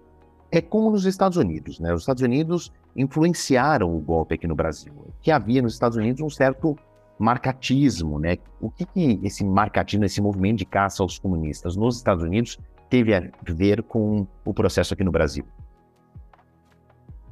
É 0.50 0.60
como 0.60 0.90
nos 0.90 1.04
Estados 1.04 1.36
Unidos, 1.36 1.78
né? 1.78 1.92
Os 1.92 2.02
Estados 2.02 2.22
Unidos 2.22 2.72
influenciaram 2.96 3.94
o 3.94 4.00
golpe 4.00 4.34
aqui 4.34 4.46
no 4.46 4.54
Brasil, 4.54 4.92
que 5.20 5.30
havia 5.30 5.62
nos 5.62 5.74
Estados 5.74 5.96
Unidos 5.96 6.20
um 6.20 6.30
certo 6.30 6.76
marcatismo, 7.18 8.18
né? 8.18 8.38
O 8.60 8.70
que, 8.70 8.86
que 8.86 9.20
esse 9.22 9.44
marcatismo, 9.44 10.04
esse 10.04 10.20
movimento 10.20 10.58
de 10.58 10.64
caça 10.64 11.02
aos 11.02 11.18
comunistas 11.18 11.76
nos 11.76 11.96
Estados 11.96 12.24
Unidos 12.24 12.58
teve 12.88 13.14
a 13.14 13.30
ver 13.44 13.82
com 13.82 14.26
o 14.44 14.54
processo 14.54 14.94
aqui 14.94 15.04
no 15.04 15.12
Brasil? 15.12 15.44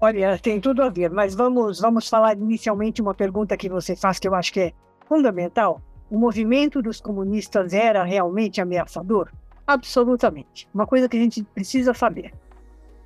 Olha, 0.00 0.38
tem 0.38 0.60
tudo 0.60 0.82
a 0.82 0.90
ver, 0.90 1.10
mas 1.10 1.34
vamos, 1.34 1.80
vamos 1.80 2.08
falar 2.08 2.36
inicialmente 2.36 3.02
uma 3.02 3.14
pergunta 3.14 3.56
que 3.56 3.68
você 3.68 3.96
faz 3.96 4.18
que 4.18 4.28
eu 4.28 4.34
acho 4.34 4.52
que 4.52 4.60
é 4.60 4.72
fundamental. 5.06 5.82
O 6.10 6.18
movimento 6.18 6.80
dos 6.80 7.00
comunistas 7.00 7.72
era 7.72 8.04
realmente 8.04 8.60
ameaçador? 8.60 9.30
Absolutamente. 9.66 10.68
Uma 10.72 10.86
coisa 10.86 11.08
que 11.08 11.16
a 11.16 11.20
gente 11.20 11.42
precisa 11.42 11.92
saber. 11.92 12.32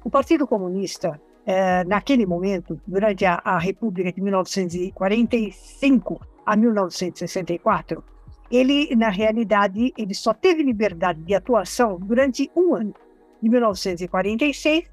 O 0.04 0.10
Partido 0.10 0.46
Comunista, 0.46 1.20
é, 1.44 1.82
naquele 1.84 2.24
momento, 2.26 2.80
durante 2.86 3.24
a, 3.24 3.40
a 3.44 3.58
República 3.58 4.12
de 4.12 4.20
1945 4.20 6.20
a 6.46 6.56
1964, 6.56 8.04
ele, 8.50 8.94
na 8.94 9.08
realidade, 9.08 9.92
ele 9.96 10.14
só 10.14 10.34
teve 10.34 10.62
liberdade 10.62 11.22
de 11.22 11.34
atuação 11.34 11.98
durante 11.98 12.50
um 12.54 12.74
ano, 12.74 12.94
de 13.42 13.48
1946 13.48 14.84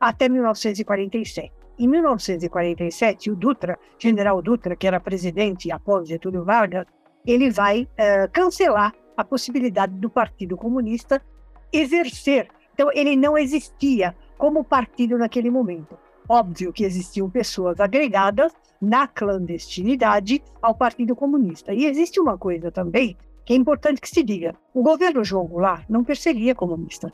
até 0.00 0.28
1947. 0.28 1.52
Em 1.78 1.88
1947, 1.88 3.30
o 3.30 3.36
Dutra, 3.36 3.78
general 3.98 4.42
Dutra, 4.42 4.74
que 4.74 4.86
era 4.86 4.98
presidente 4.98 5.70
após 5.70 6.08
Getúlio 6.08 6.44
Vargas, 6.44 6.86
ele 7.26 7.50
vai 7.50 7.82
uh, 7.82 8.30
cancelar 8.32 8.94
a 9.16 9.24
possibilidade 9.24 9.94
do 9.94 10.10
Partido 10.10 10.56
Comunista 10.56 11.22
exercer. 11.72 12.48
Então, 12.74 12.90
ele 12.92 13.16
não 13.16 13.36
existia 13.36 14.14
como 14.36 14.64
partido 14.64 15.18
naquele 15.18 15.50
momento. 15.50 15.96
Óbvio 16.28 16.72
que 16.72 16.84
existiam 16.84 17.30
pessoas 17.30 17.78
agregadas 17.80 18.52
na 18.80 19.06
clandestinidade 19.06 20.42
ao 20.60 20.74
Partido 20.74 21.14
Comunista. 21.14 21.72
E 21.72 21.86
existe 21.86 22.20
uma 22.20 22.36
coisa 22.36 22.70
também 22.70 23.16
que 23.44 23.52
é 23.52 23.56
importante 23.56 24.00
que 24.00 24.08
se 24.08 24.22
diga: 24.22 24.54
o 24.74 24.82
governo 24.82 25.24
João 25.24 25.46
Goulart 25.46 25.84
não 25.88 26.04
perseguia 26.04 26.54
comunista. 26.54 27.12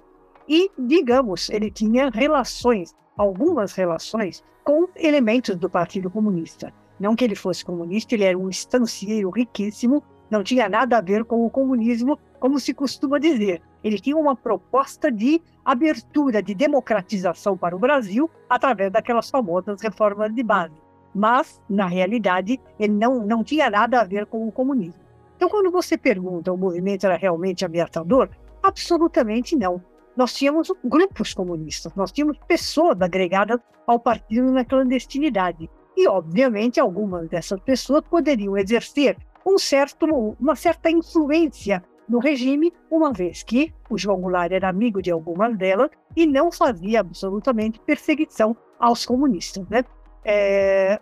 E, 0.48 0.70
digamos, 0.78 1.50
ele 1.50 1.70
tinha 1.70 2.11
relações, 2.11 2.94
algumas 3.16 3.74
relações, 3.74 4.42
com 4.64 4.88
elementos 4.96 5.56
do 5.56 5.70
Partido 5.70 6.11
Comunista. 6.11 6.72
Não 6.98 7.14
que 7.14 7.24
ele 7.24 7.35
fosse 7.35 7.64
comunista, 7.64 8.14
ele 8.14 8.24
era 8.24 8.38
um 8.38 8.48
estancieiro 8.48 9.30
riquíssimo, 9.30 10.02
não 10.32 10.42
tinha 10.42 10.66
nada 10.66 10.96
a 10.96 11.00
ver 11.02 11.26
com 11.26 11.44
o 11.44 11.50
comunismo, 11.50 12.18
como 12.40 12.58
se 12.58 12.72
costuma 12.72 13.18
dizer. 13.18 13.60
Ele 13.84 14.00
tinha 14.00 14.16
uma 14.16 14.34
proposta 14.34 15.12
de 15.12 15.42
abertura, 15.62 16.42
de 16.42 16.54
democratização 16.54 17.54
para 17.54 17.76
o 17.76 17.78
Brasil 17.78 18.30
através 18.48 18.90
daquelas 18.90 19.28
famosas 19.28 19.82
reformas 19.82 20.34
de 20.34 20.42
base. 20.42 20.74
Mas, 21.14 21.60
na 21.68 21.86
realidade, 21.86 22.58
ele 22.80 22.94
não, 22.94 23.26
não 23.26 23.44
tinha 23.44 23.68
nada 23.68 24.00
a 24.00 24.04
ver 24.04 24.24
com 24.24 24.48
o 24.48 24.50
comunismo. 24.50 25.02
Então, 25.36 25.50
quando 25.50 25.70
você 25.70 25.98
pergunta 25.98 26.50
o 26.50 26.56
movimento 26.56 27.04
era 27.04 27.16
realmente 27.16 27.66
ameaçador, 27.66 28.30
absolutamente 28.62 29.54
não 29.54 29.82
nós 30.16 30.34
tínhamos 30.34 30.70
grupos 30.84 31.32
comunistas, 31.32 31.94
nós 31.94 32.12
tínhamos 32.12 32.38
pessoas 32.46 33.00
agregadas 33.00 33.58
ao 33.86 33.98
partido 33.98 34.50
na 34.52 34.62
clandestinidade. 34.64 35.70
E, 35.96 36.06
obviamente, 36.06 36.78
algumas 36.78 37.28
dessas 37.28 37.60
pessoas 37.60 38.02
poderiam 38.08 38.56
exercer 38.56 39.16
um 39.44 39.59
certo, 39.59 40.07
uma 40.38 40.57
certa 40.57 40.90
influência 40.90 41.83
no 42.09 42.18
regime, 42.18 42.72
uma 42.90 43.12
vez 43.12 43.42
que 43.42 43.72
o 43.88 43.96
João 43.96 44.20
Goulart 44.20 44.52
era 44.52 44.68
amigo 44.68 45.00
de 45.00 45.11
algumas 45.11 45.57
delas 45.57 45.90
e 46.16 46.26
não 46.26 46.50
fazia 46.50 47.00
absolutamente 47.00 47.81
perseguição 47.81 48.57
aos 48.78 49.07
comunistas. 49.07 49.66
Né? 49.68 49.85
É... 50.24 51.00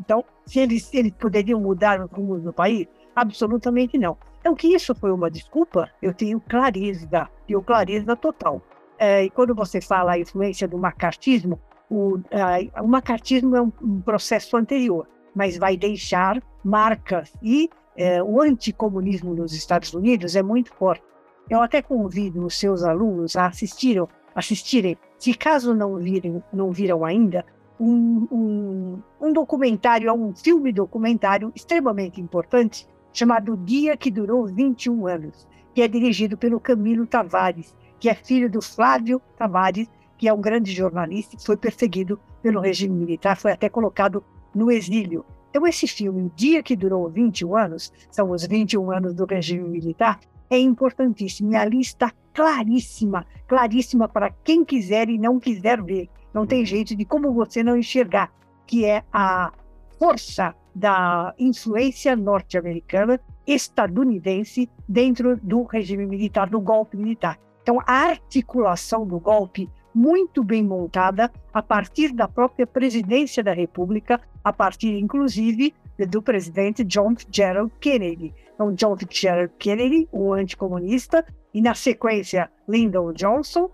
Então, 0.00 0.24
se 0.46 0.60
eles, 0.60 0.92
eles 0.94 1.12
poderiam 1.12 1.60
mudar 1.60 2.00
os 2.00 2.10
rumos 2.10 2.42
do 2.42 2.52
país, 2.52 2.86
absolutamente 3.14 3.98
não. 3.98 4.16
Então, 4.40 4.54
que 4.54 4.68
isso 4.68 4.94
foi 4.94 5.10
uma 5.10 5.30
desculpa, 5.30 5.90
eu 6.00 6.14
tenho 6.14 6.40
clareza, 6.40 7.28
tenho 7.46 7.60
clareza 7.62 8.14
total. 8.16 8.62
É, 8.98 9.24
e 9.24 9.30
quando 9.30 9.54
você 9.54 9.80
fala 9.80 10.12
a 10.12 10.18
influência 10.18 10.66
do 10.66 10.78
macartismo, 10.78 11.60
o, 11.90 12.18
é, 12.30 12.80
o 12.80 12.86
macartismo 12.86 13.56
é 13.56 13.62
um, 13.62 13.72
um, 13.82 14.00
processo 14.00 14.56
anterior, 14.56 15.06
mas 15.38 15.56
vai 15.56 15.76
deixar 15.76 16.42
marcas. 16.64 17.32
E 17.40 17.70
é, 17.96 18.20
o 18.20 18.42
anticomunismo 18.42 19.32
nos 19.34 19.52
Estados 19.52 19.94
Unidos 19.94 20.34
é 20.34 20.42
muito 20.42 20.74
forte. 20.74 21.04
Eu 21.48 21.62
até 21.62 21.80
convido 21.80 22.44
os 22.44 22.58
seus 22.58 22.82
alunos 22.82 23.36
a 23.36 23.46
assistirem, 23.46 24.04
assistirem 24.34 24.98
se 25.16 25.32
caso 25.34 25.72
não, 25.74 25.94
virem, 25.94 26.42
não 26.52 26.72
viram 26.72 27.04
ainda, 27.04 27.46
um, 27.78 28.26
um, 28.32 29.02
um 29.20 29.32
documentário, 29.32 30.12
um 30.12 30.34
filme 30.34 30.72
documentário 30.72 31.52
extremamente 31.54 32.20
importante 32.20 32.88
chamado 33.12 33.56
Dia 33.58 33.96
que 33.96 34.10
Durou 34.10 34.44
21 34.44 35.06
Anos, 35.06 35.46
que 35.72 35.82
é 35.82 35.86
dirigido 35.86 36.36
pelo 36.36 36.58
Camilo 36.58 37.06
Tavares, 37.06 37.76
que 38.00 38.08
é 38.08 38.14
filho 38.14 38.50
do 38.50 38.60
Flávio 38.60 39.22
Tavares, 39.36 39.88
que 40.16 40.26
é 40.26 40.32
um 40.32 40.40
grande 40.40 40.72
jornalista 40.72 41.36
foi 41.38 41.56
perseguido 41.56 42.18
pelo 42.42 42.60
regime 42.60 42.92
militar, 42.92 43.36
foi 43.36 43.52
até 43.52 43.68
colocado 43.68 44.24
no 44.58 44.70
exílio. 44.70 45.24
Então, 45.50 45.66
esse 45.66 45.86
filme, 45.86 46.22
O 46.22 46.32
Dia 46.34 46.62
que 46.62 46.76
Durou 46.76 47.08
21 47.08 47.56
Anos, 47.56 47.92
são 48.10 48.30
os 48.30 48.44
21 48.44 48.90
anos 48.90 49.14
do 49.14 49.24
regime 49.24 49.68
militar, 49.68 50.20
é 50.50 50.58
importantíssimo. 50.58 51.52
E 51.52 51.56
ali 51.56 51.80
está 51.80 52.12
claríssima, 52.34 53.26
claríssima 53.46 54.08
para 54.08 54.30
quem 54.44 54.64
quiser 54.64 55.08
e 55.08 55.18
não 55.18 55.38
quiser 55.38 55.82
ver. 55.82 56.08
Não 56.34 56.46
tem 56.46 56.64
jeito 56.64 56.94
de 56.94 57.04
como 57.04 57.32
você 57.32 57.62
não 57.62 57.76
enxergar, 57.76 58.32
que 58.66 58.84
é 58.84 59.02
a 59.12 59.52
força 59.98 60.54
da 60.74 61.34
influência 61.38 62.14
norte-americana, 62.14 63.18
estadunidense, 63.46 64.68
dentro 64.88 65.36
do 65.42 65.62
regime 65.62 66.06
militar, 66.06 66.48
do 66.48 66.60
golpe 66.60 66.96
militar. 66.96 67.38
Então, 67.62 67.80
a 67.86 68.08
articulação 68.08 69.06
do 69.06 69.18
golpe, 69.18 69.68
muito 69.98 70.44
bem 70.44 70.62
montada, 70.62 71.28
a 71.52 71.60
partir 71.60 72.12
da 72.12 72.28
própria 72.28 72.64
presidência 72.64 73.42
da 73.42 73.52
República, 73.52 74.20
a 74.44 74.52
partir, 74.52 74.96
inclusive, 74.96 75.74
do 76.08 76.22
presidente 76.22 76.84
John 76.84 77.16
Gerald 77.32 77.72
Kennedy. 77.80 78.32
Então, 78.54 78.72
John 78.72 78.96
Gerald 79.10 79.52
Kennedy, 79.58 80.08
o 80.12 80.32
anticomunista, 80.32 81.26
e 81.52 81.60
na 81.60 81.74
sequência, 81.74 82.48
Lyndon 82.68 83.12
Johnson, 83.12 83.68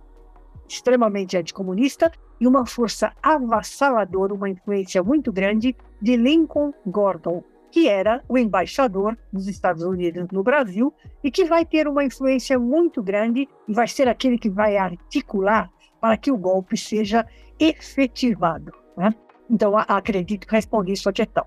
extremamente 0.66 1.36
anticomunista, 1.36 2.10
e 2.40 2.46
uma 2.46 2.64
força 2.64 3.12
avassaladora, 3.22 4.32
uma 4.32 4.48
influência 4.48 5.02
muito 5.02 5.30
grande 5.30 5.76
de 6.00 6.16
Lincoln 6.16 6.72
Gordon, 6.86 7.44
que 7.70 7.86
era 7.86 8.24
o 8.26 8.38
embaixador 8.38 9.18
dos 9.30 9.46
Estados 9.46 9.82
Unidos 9.82 10.26
no 10.32 10.42
Brasil 10.42 10.94
e 11.22 11.30
que 11.30 11.44
vai 11.44 11.66
ter 11.66 11.86
uma 11.86 12.04
influência 12.04 12.58
muito 12.58 13.02
grande 13.02 13.46
e 13.68 13.74
vai 13.74 13.88
ser 13.88 14.08
aquele 14.08 14.38
que 14.38 14.48
vai 14.48 14.76
articular 14.76 15.70
para 16.04 16.18
que 16.18 16.30
o 16.30 16.36
golpe 16.36 16.76
seja 16.76 17.26
efetivado. 17.58 18.74
Né? 18.94 19.14
Então, 19.48 19.74
acredito 19.74 20.46
que 20.46 20.54
respondi 20.54 20.94
sua 20.94 21.14
questão. 21.14 21.46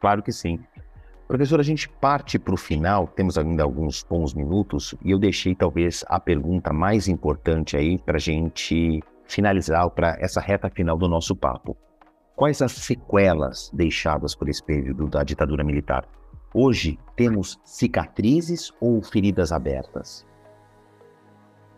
Claro 0.00 0.22
que 0.22 0.32
sim. 0.32 0.58
Professor, 1.28 1.60
a 1.60 1.62
gente 1.62 1.86
parte 1.86 2.38
para 2.38 2.54
o 2.54 2.56
final, 2.56 3.06
temos 3.06 3.36
ainda 3.36 3.62
alguns 3.62 4.02
bons 4.02 4.32
minutos, 4.32 4.94
e 5.04 5.10
eu 5.10 5.18
deixei 5.18 5.54
talvez 5.54 6.06
a 6.08 6.18
pergunta 6.18 6.72
mais 6.72 7.06
importante 7.06 7.76
aí 7.76 7.98
para 7.98 8.16
a 8.16 8.18
gente 8.18 9.02
finalizar 9.26 9.90
para 9.90 10.16
essa 10.20 10.40
reta 10.40 10.70
final 10.70 10.96
do 10.96 11.06
nosso 11.06 11.36
papo. 11.36 11.76
Quais 12.34 12.62
as 12.62 12.72
sequelas 12.72 13.70
deixadas 13.74 14.34
por 14.34 14.48
esse 14.48 14.64
período 14.64 15.06
da 15.06 15.22
ditadura 15.22 15.62
militar? 15.62 16.08
Hoje 16.54 16.98
temos 17.14 17.60
cicatrizes 17.62 18.72
ou 18.80 19.02
feridas 19.02 19.52
abertas? 19.52 20.26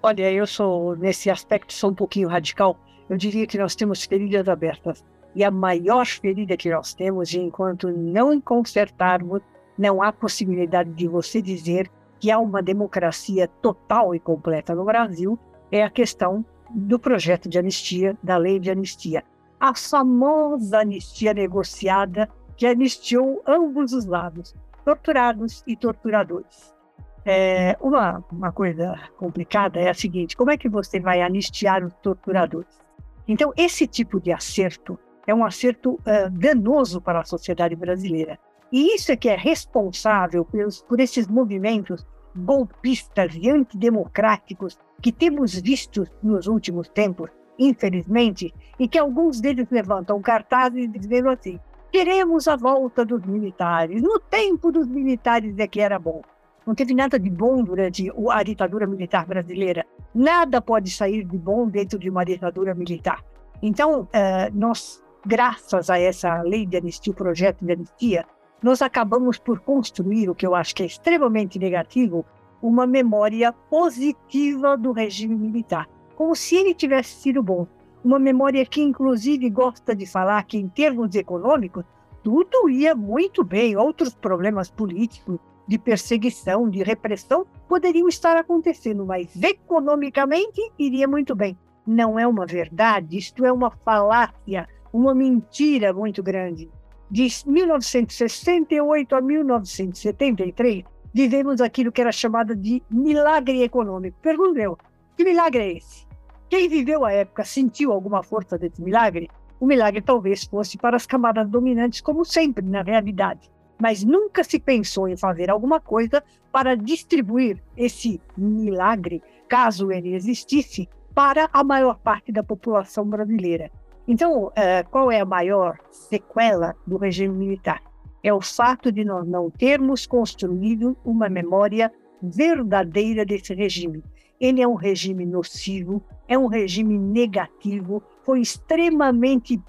Olha, 0.01 0.31
eu 0.33 0.47
sou 0.47 0.95
nesse 0.95 1.29
aspecto 1.29 1.73
sou 1.73 1.91
um 1.91 1.95
pouquinho 1.95 2.29
radical. 2.29 2.79
Eu 3.11 3.17
diria 3.17 3.49
que 3.49 3.59
nós 3.59 3.75
temos 3.75 4.05
feridas 4.05 4.49
abertas. 4.49 5.05
E 5.35 5.43
a 5.43 5.51
maior 5.51 6.07
ferida 6.07 6.57
que 6.57 6.71
nós 6.71 6.95
temos, 6.95 7.35
enquanto 7.35 7.91
não 7.91 8.41
consertarmos, 8.41 9.43
não 9.77 10.01
há 10.01 10.13
possibilidade 10.13 10.93
de 10.93 11.09
você 11.09 11.43
dizer 11.43 11.91
que 12.21 12.31
há 12.31 12.39
uma 12.39 12.63
democracia 12.63 13.49
total 13.61 14.15
e 14.15 14.21
completa 14.21 14.73
no 14.73 14.85
Brasil, 14.85 15.37
é 15.71 15.83
a 15.83 15.91
questão 15.91 16.45
do 16.71 16.99
projeto 16.99 17.49
de 17.49 17.59
anistia, 17.59 18.17
da 18.23 18.37
lei 18.37 18.61
de 18.61 18.71
anistia. 18.71 19.25
A 19.59 19.75
famosa 19.75 20.79
anistia 20.79 21.35
negociada 21.35 22.29
que 22.57 22.67
anistiou 22.67 23.43
ambos 23.45 23.93
os 23.93 24.07
lados, 24.07 24.55
torturados 24.85 25.65
e 25.67 25.77
torturadores. 25.77 26.78
É, 27.25 27.77
uma, 27.81 28.25
uma 28.33 28.53
coisa 28.53 28.99
complicada 29.17 29.81
é 29.81 29.91
a 29.91 29.95
seguinte: 29.95 30.37
como 30.37 30.51
é 30.51 30.57
que 30.57 30.69
você 30.69 31.01
vai 31.01 31.21
anistiar 31.21 31.85
os 31.85 31.93
torturadores? 32.03 32.81
Então, 33.27 33.53
esse 33.57 33.87
tipo 33.87 34.21
de 34.21 34.33
acerto 34.33 34.99
é 35.27 35.35
um 35.35 35.45
acerto 35.45 35.95
uh, 35.95 36.31
danoso 36.31 37.01
para 37.01 37.21
a 37.21 37.25
sociedade 37.25 37.77
brasileira. 37.77 38.39
E 38.73 38.95
isso 38.95 39.13
é 39.13 39.17
que 39.17 39.29
é 39.29 39.37
responsável 39.37 40.45
pelos, 40.45 40.83
por 40.83 41.01
esses 41.01 41.27
movimentos 41.27 42.07
golpistas 42.35 43.35
e 43.35 43.51
antidemocráticos 43.51 44.79
que 45.03 45.13
temos 45.13 45.55
visto 45.55 46.07
nos 46.23 46.47
últimos 46.47 46.89
tempos, 46.89 47.31
infelizmente, 47.59 48.55
e 48.79 48.89
que 48.89 48.99
alguns 48.99 49.41
deles 49.41 49.67
levantam 49.71 50.21
cartazes 50.21 50.91
dizendo 50.91 51.31
assim: 51.31 51.59
queremos 51.93 52.49
a 52.49 52.57
volta 52.57 53.05
dos 53.05 53.23
militares. 53.25 54.03
No 54.03 54.19
tempo 54.19 54.71
dos 54.71 54.87
militares 54.87 55.59
é 55.59 55.67
que 55.67 55.81
era 55.81 55.99
bom. 55.99 56.23
Não 56.69 56.75
teve 56.75 56.93
nada 56.93 57.19
de 57.19 57.31
bom 57.31 57.65
durante 57.65 58.13
a 58.31 58.43
ditadura 58.43 58.87
militar 58.87 59.25
brasileira. 59.25 59.87
Nada 60.15 60.61
pode 60.61 60.91
sair 60.91 61.25
de 61.25 61.39
bom 61.39 61.67
dentro 61.67 61.99
de 61.99 62.11
uma 62.11 62.25
ditadura 62.25 62.75
militar. 62.75 63.25
Então, 63.63 64.03
uh, 64.03 64.07
nós, 64.53 65.03
graças 65.25 65.89
a 65.89 65.99
essa 65.99 66.43
lei 66.43 66.67
de 66.67 66.77
anistia, 66.77 67.11
o 67.11 67.17
projeto 67.17 67.65
de 67.65 67.73
anistia, 67.73 68.27
nós 68.63 68.83
acabamos 68.83 69.39
por 69.39 69.61
construir 69.61 70.29
o 70.29 70.35
que 70.35 70.47
eu 70.47 70.55
acho 70.55 70.75
que 70.75 70.83
é 70.83 70.87
extremamente 70.87 71.59
negativo, 71.59 72.23
uma 72.61 72.87
memória 72.87 73.51
positiva 73.51 74.77
do 74.77 74.93
regime 74.93 75.37
militar, 75.37 75.89
como 76.17 76.37
se 76.37 76.55
ele 76.55 76.75
tivesse 76.75 77.15
sido 77.23 77.43
bom. 77.43 77.67
Uma 78.05 78.19
memória 78.19 78.67
que, 78.67 78.83
inclusive, 78.83 79.49
gosta 79.49 79.97
de 79.97 80.05
falar 80.05 80.45
que, 80.45 80.59
em 80.59 80.69
termos 80.69 81.15
econômicos, 81.15 81.87
tudo 82.23 82.69
ia 82.69 82.95
muito 82.95 83.43
bem. 83.43 83.75
Outros 83.75 84.15
problemas 84.15 84.71
políticos, 84.71 85.39
de 85.69 85.79
perseguição, 85.79 86.69
de 86.69 86.83
repressão, 86.83 87.47
poderiam 87.69 88.09
estar 88.09 88.37
acontecendo, 88.39 89.05
mas 89.05 89.31
economicamente 89.41 90.61
iria 90.79 91.07
muito 91.07 91.37
bem. 91.37 91.57
Não 91.87 92.19
é 92.19 92.27
uma 92.27 92.47
verdade, 92.47 93.19
isto 93.19 93.45
é 93.45 93.53
uma 93.53 93.71
falácia, 93.71 94.67
uma 94.93 95.15
mentira 95.15 95.93
muito 95.93 96.23
grande. 96.23 96.71
De 97.11 97.29
1968 97.47 99.15
a 99.15 99.21
1973, 99.21 100.85
vivemos 101.13 101.61
aquilo 101.61 101.93
que 101.93 102.01
era 102.01 102.13
chamado 102.13 102.57
de 102.57 102.83
milagre 102.91 103.63
econômico. 103.63 104.19
Pergunto 104.23 104.59
eu, 104.59 104.79
que 105.17 105.25
milagre 105.25 105.63
é 105.63 105.77
esse? 105.77 106.07
Quem 106.49 106.69
viveu 106.69 107.05
a 107.05 107.13
época 107.13 107.45
sentiu 107.45 107.93
alguma 107.93 108.23
força 108.23 108.57
desse 108.57 108.83
milagre? 108.83 109.29
O 109.61 109.67
milagre 109.67 110.01
talvez 110.01 110.45
fosse 110.45 110.79
para 110.79 110.97
as 110.97 111.05
camadas 111.05 111.49
dominantes, 111.49 112.01
como 112.01 112.25
sempre 112.25 112.65
na 112.65 112.83
realidade. 112.83 113.51
Mas 113.81 114.03
nunca 114.05 114.43
se 114.43 114.59
pensou 114.59 115.09
em 115.09 115.17
fazer 115.17 115.51
alguma 115.51 115.81
coisa 115.81 116.23
para 116.51 116.77
distribuir 116.77 117.63
esse 117.77 118.21
milagre, 118.37 119.23
caso 119.49 119.93
ele 119.93 120.15
existisse, 120.15 120.89
para 121.15 121.49
a 121.53 121.65
maior 121.65 121.99
parte 121.99 122.33
da 122.33 122.43
população 122.43 123.05
brasileira. 123.05 123.71
Então, 124.07 124.47
uh, 124.47 124.53
qual 124.91 125.11
é 125.11 125.21
a 125.21 125.25
maior 125.25 125.79
sequela 125.91 126.75
do 126.87 126.97
regime 126.97 127.35
militar? 127.35 127.83
é 128.23 128.33
o 128.33 128.41
fato 128.41 128.91
de 128.91 129.05
nós 129.05 129.27
não 129.27 129.51
termos 129.51 130.07
construído 130.07 130.97
uma 131.05 131.29
memória 131.29 131.93
verdadeira 132.23 133.25
desse 133.25 133.55
regime. 133.55 134.03
Ele 134.41 134.61
é 134.61 134.69
um 134.69 134.75
regime 134.75 135.25
nocivo, 135.25 136.03
é 136.27 136.39
um 136.39 136.47
regime 136.47 136.99
negativo, 136.99 138.03
foi 138.23 138.41
extremamente 138.41 139.61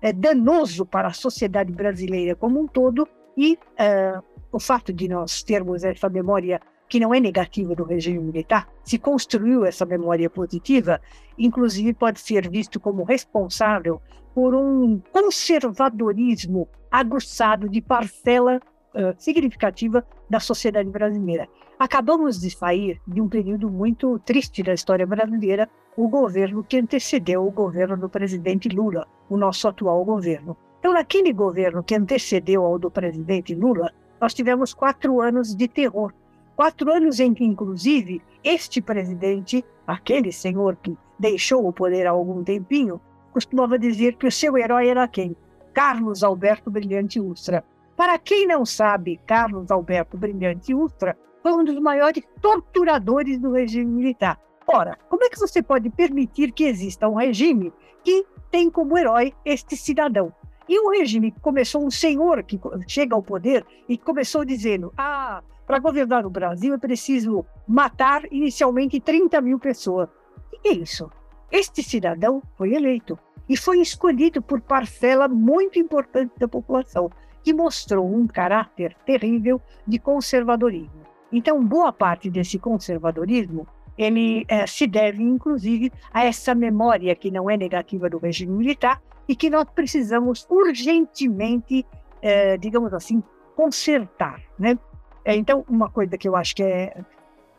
é, 0.00 0.12
danoso 0.12 0.84
para 0.84 1.08
a 1.08 1.12
sociedade 1.12 1.72
brasileira 1.72 2.34
como 2.34 2.60
um 2.60 2.66
todo, 2.66 3.06
e 3.40 3.54
uh, 3.54 4.22
o 4.52 4.60
fato 4.60 4.92
de 4.92 5.08
nós 5.08 5.42
termos 5.42 5.82
essa 5.82 6.10
memória 6.10 6.60
que 6.90 7.00
não 7.00 7.14
é 7.14 7.18
negativa 7.20 7.74
do 7.74 7.84
regime 7.84 8.18
militar, 8.18 8.68
se 8.84 8.98
construiu 8.98 9.64
essa 9.64 9.86
memória 9.86 10.28
positiva, 10.28 11.00
inclusive 11.38 11.94
pode 11.94 12.20
ser 12.20 12.50
visto 12.50 12.78
como 12.78 13.02
responsável 13.02 14.02
por 14.34 14.54
um 14.54 15.00
conservadorismo 15.10 16.68
aguçado 16.90 17.66
de 17.66 17.80
parcela 17.80 18.60
uh, 18.94 19.14
significativa 19.16 20.04
da 20.28 20.38
sociedade 20.38 20.90
brasileira. 20.90 21.48
Acabamos 21.78 22.38
de 22.38 22.50
sair 22.50 23.00
de 23.06 23.22
um 23.22 23.28
período 23.28 23.70
muito 23.70 24.18
triste 24.18 24.62
da 24.62 24.74
história 24.74 25.06
brasileira, 25.06 25.66
o 25.96 26.08
governo 26.08 26.62
que 26.62 26.76
antecedeu 26.76 27.46
o 27.46 27.50
governo 27.50 27.96
do 27.96 28.10
presidente 28.10 28.68
Lula, 28.68 29.06
o 29.30 29.36
nosso 29.38 29.66
atual 29.66 30.04
governo. 30.04 30.54
Então, 30.80 30.94
naquele 30.94 31.30
governo 31.30 31.82
que 31.82 31.94
antecedeu 31.94 32.64
ao 32.64 32.78
do 32.78 32.90
presidente 32.90 33.54
Lula, 33.54 33.92
nós 34.18 34.32
tivemos 34.32 34.72
quatro 34.72 35.20
anos 35.20 35.54
de 35.54 35.68
terror. 35.68 36.10
Quatro 36.56 36.90
anos 36.90 37.20
em 37.20 37.34
que, 37.34 37.44
inclusive, 37.44 38.22
este 38.42 38.80
presidente, 38.80 39.62
aquele 39.86 40.32
senhor 40.32 40.76
que 40.76 40.96
deixou 41.18 41.68
o 41.68 41.72
poder 41.72 42.06
há 42.06 42.10
algum 42.10 42.42
tempinho, 42.42 42.98
costumava 43.30 43.78
dizer 43.78 44.16
que 44.16 44.26
o 44.26 44.32
seu 44.32 44.56
herói 44.56 44.88
era 44.88 45.06
quem? 45.06 45.36
Carlos 45.74 46.24
Alberto 46.24 46.70
Brilhante 46.70 47.20
Ustra. 47.20 47.62
Para 47.94 48.18
quem 48.18 48.46
não 48.46 48.64
sabe, 48.64 49.20
Carlos 49.26 49.70
Alberto 49.70 50.16
Brilhante 50.16 50.74
Ustra 50.74 51.14
foi 51.42 51.52
um 51.52 51.62
dos 51.62 51.78
maiores 51.78 52.24
torturadores 52.40 53.38
do 53.38 53.52
regime 53.52 53.90
militar. 53.90 54.40
Ora, 54.66 54.98
como 55.10 55.24
é 55.24 55.28
que 55.28 55.38
você 55.38 55.62
pode 55.62 55.90
permitir 55.90 56.52
que 56.52 56.64
exista 56.64 57.06
um 57.06 57.16
regime 57.16 57.70
que 58.02 58.24
tem 58.50 58.70
como 58.70 58.96
herói 58.96 59.34
este 59.44 59.76
cidadão? 59.76 60.32
E 60.70 60.78
um 60.78 60.90
regime 60.90 61.34
começou, 61.42 61.84
um 61.84 61.90
senhor 61.90 62.44
que 62.44 62.60
chega 62.86 63.16
ao 63.16 63.22
poder 63.24 63.66
e 63.88 63.98
começou 63.98 64.44
dizendo: 64.44 64.92
ah, 64.96 65.42
para 65.66 65.80
governar 65.80 66.24
o 66.24 66.30
Brasil 66.30 66.72
é 66.72 66.78
preciso 66.78 67.44
matar 67.66 68.22
inicialmente 68.30 69.00
30 69.00 69.40
mil 69.40 69.58
pessoas. 69.58 70.08
O 70.08 70.62
que 70.62 70.68
é 70.68 70.72
isso? 70.74 71.10
Este 71.50 71.82
cidadão 71.82 72.40
foi 72.56 72.72
eleito 72.72 73.18
e 73.48 73.56
foi 73.56 73.80
escolhido 73.80 74.40
por 74.40 74.60
parcela 74.60 75.26
muito 75.26 75.76
importante 75.76 76.34
da 76.38 76.46
população, 76.46 77.10
que 77.42 77.52
mostrou 77.52 78.06
um 78.06 78.28
caráter 78.28 78.96
terrível 79.04 79.60
de 79.84 79.98
conservadorismo. 79.98 81.02
Então, 81.32 81.64
boa 81.64 81.92
parte 81.92 82.30
desse 82.30 82.60
conservadorismo 82.60 83.66
ele 83.98 84.46
é, 84.46 84.68
se 84.68 84.86
deve, 84.86 85.20
inclusive, 85.20 85.92
a 86.12 86.24
essa 86.24 86.54
memória 86.54 87.14
que 87.16 87.28
não 87.28 87.50
é 87.50 87.56
negativa 87.56 88.08
do 88.08 88.18
regime 88.18 88.56
militar 88.56 89.02
e 89.30 89.36
que 89.36 89.48
nós 89.48 89.64
precisamos 89.72 90.44
urgentemente, 90.50 91.86
é, 92.20 92.58
digamos 92.58 92.92
assim, 92.92 93.22
consertar, 93.54 94.42
né? 94.58 94.76
É, 95.24 95.36
então, 95.36 95.64
uma 95.68 95.88
coisa 95.88 96.18
que 96.18 96.26
eu 96.26 96.34
acho 96.34 96.56
que 96.56 96.64
é, 96.64 97.00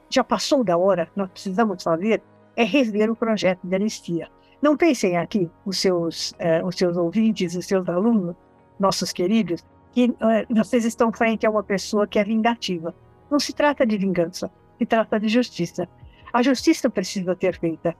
já 0.09 0.21
passou 0.21 0.65
da 0.65 0.77
hora, 0.77 1.09
nós 1.15 1.29
precisamos 1.29 1.81
fazer, 1.81 2.21
é 2.57 2.65
rever 2.65 3.09
o 3.09 3.15
projeto 3.15 3.61
de 3.63 3.73
anistia. 3.73 4.27
Não 4.61 4.75
pensem 4.75 5.15
aqui, 5.15 5.49
os 5.65 5.79
seus, 5.79 6.33
é, 6.37 6.61
os 6.61 6.75
seus 6.75 6.97
ouvintes, 6.97 7.55
os 7.55 7.65
seus 7.65 7.87
alunos, 7.87 8.35
nossos 8.77 9.13
queridos, 9.13 9.63
que 9.93 10.13
é, 10.19 10.53
vocês 10.53 10.83
estão 10.83 11.09
frente 11.09 11.45
a 11.45 11.49
uma 11.49 11.63
pessoa 11.63 12.05
que 12.05 12.19
é 12.19 12.23
vingativa. 12.25 12.93
Não 13.29 13.39
se 13.39 13.53
trata 13.53 13.85
de 13.85 13.97
vingança, 13.97 14.51
se 14.77 14.85
trata 14.85 15.17
de 15.17 15.29
justiça. 15.29 15.87
A 16.33 16.43
justiça 16.43 16.89
precisa 16.89 17.33
ser 17.39 17.57
feita. 17.57 17.95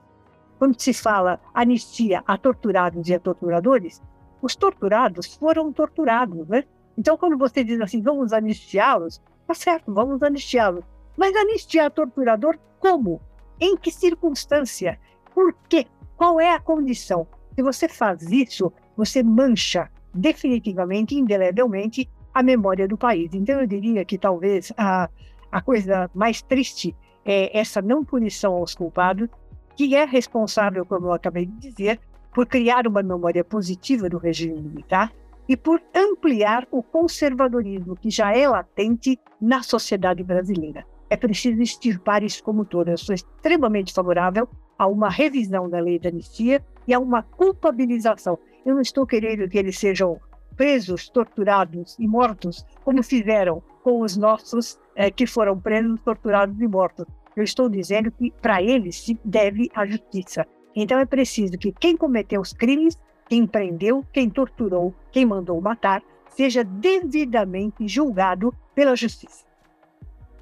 Quando 0.61 0.79
se 0.79 0.93
fala 0.93 1.41
anistia 1.55 2.23
a 2.27 2.37
torturados 2.37 3.09
e 3.09 3.15
a 3.15 3.19
torturadores, 3.19 3.99
os 4.43 4.55
torturados 4.55 5.33
foram 5.37 5.73
torturados, 5.73 6.47
né? 6.47 6.65
Então, 6.95 7.17
quando 7.17 7.35
você 7.35 7.63
diz 7.63 7.81
assim, 7.81 7.99
vamos 7.99 8.31
anistiá-los, 8.31 9.19
tá 9.47 9.55
certo, 9.55 9.91
vamos 9.91 10.21
anistiá-los. 10.21 10.85
Mas 11.17 11.35
anistiar 11.35 11.89
torturador 11.89 12.59
como? 12.79 13.19
Em 13.59 13.75
que 13.75 13.89
circunstância? 13.89 14.99
Por 15.33 15.51
quê? 15.67 15.87
Qual 16.15 16.39
é 16.39 16.53
a 16.53 16.59
condição? 16.59 17.25
Se 17.55 17.63
você 17.63 17.89
faz 17.89 18.21
isso, 18.31 18.71
você 18.95 19.23
mancha 19.23 19.89
definitivamente, 20.13 21.15
indelevelmente, 21.15 22.07
a 22.31 22.43
memória 22.43 22.87
do 22.87 22.99
país. 22.99 23.33
Então, 23.33 23.61
eu 23.61 23.65
diria 23.65 24.05
que 24.05 24.15
talvez 24.15 24.71
a, 24.77 25.09
a 25.51 25.59
coisa 25.59 26.07
mais 26.13 26.39
triste 26.43 26.95
é, 27.25 27.57
essa 27.57 27.81
não 27.81 28.05
punição 28.05 28.53
aos 28.53 28.75
culpados, 28.75 29.27
que 29.75 29.95
é 29.95 30.05
responsável, 30.05 30.85
como 30.85 31.07
eu 31.07 31.13
acabei 31.13 31.45
de 31.45 31.69
dizer, 31.69 31.99
por 32.33 32.45
criar 32.45 32.87
uma 32.87 33.03
memória 33.03 33.43
positiva 33.43 34.09
do 34.09 34.17
regime 34.17 34.61
militar 34.61 35.11
e 35.47 35.57
por 35.57 35.81
ampliar 35.93 36.67
o 36.71 36.81
conservadorismo 36.81 37.95
que 37.95 38.09
já 38.09 38.35
é 38.35 38.47
latente 38.47 39.19
na 39.41 39.61
sociedade 39.61 40.23
brasileira. 40.23 40.85
É 41.09 41.17
preciso 41.17 41.61
extirpar 41.61 42.23
isso 42.23 42.41
como 42.41 42.63
todo. 42.63 42.89
Eu 42.89 42.97
sou 42.97 43.13
extremamente 43.13 43.93
favorável 43.93 44.47
a 44.79 44.87
uma 44.87 45.09
revisão 45.09 45.69
da 45.69 45.79
lei 45.79 45.99
da 45.99 46.09
anistia 46.09 46.63
e 46.87 46.93
a 46.93 46.99
uma 46.99 47.21
culpabilização. 47.21 48.39
Eu 48.65 48.75
não 48.75 48.81
estou 48.81 49.05
querendo 49.05 49.49
que 49.49 49.57
eles 49.57 49.77
sejam 49.77 50.19
presos, 50.55 51.09
torturados 51.09 51.97
e 51.99 52.07
mortos, 52.07 52.65
como 52.83 53.03
fizeram 53.03 53.61
com 53.83 54.01
os 54.01 54.15
nossos 54.15 54.79
é, 54.95 55.09
que 55.11 55.25
foram 55.25 55.59
presos, 55.59 55.99
torturados 56.01 56.59
e 56.61 56.67
mortos. 56.67 57.05
Eu 57.35 57.43
estou 57.43 57.69
dizendo 57.69 58.11
que 58.11 58.31
para 58.41 58.61
eles 58.61 58.97
se 58.97 59.19
deve 59.23 59.69
a 59.73 59.85
justiça. 59.85 60.45
Então 60.75 60.99
é 60.99 61.05
preciso 61.05 61.57
que 61.57 61.71
quem 61.71 61.95
cometeu 61.95 62.41
os 62.41 62.53
crimes, 62.53 62.97
quem 63.27 63.45
prendeu, 63.47 64.05
quem 64.11 64.29
torturou, 64.29 64.93
quem 65.11 65.25
mandou 65.25 65.59
matar, 65.61 66.01
seja 66.29 66.63
devidamente 66.63 67.87
julgado 67.87 68.53
pela 68.75 68.95
justiça. 68.95 69.45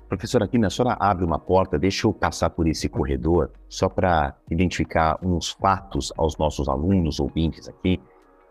Professora 0.07 0.45
Aquina, 0.45 0.67
a 0.67 0.69
senhora 0.71 0.97
abre 0.99 1.23
uma 1.23 1.37
porta, 1.37 1.77
deixa 1.77 2.07
eu 2.07 2.13
passar 2.13 2.49
por 2.49 2.67
esse 2.67 2.89
corredor, 2.89 3.51
só 3.67 3.87
para 3.87 4.35
identificar 4.49 5.19
uns 5.21 5.51
fatos 5.51 6.11
aos 6.17 6.35
nossos 6.37 6.67
alunos, 6.67 7.19
ouvintes 7.19 7.67
aqui, 7.67 7.99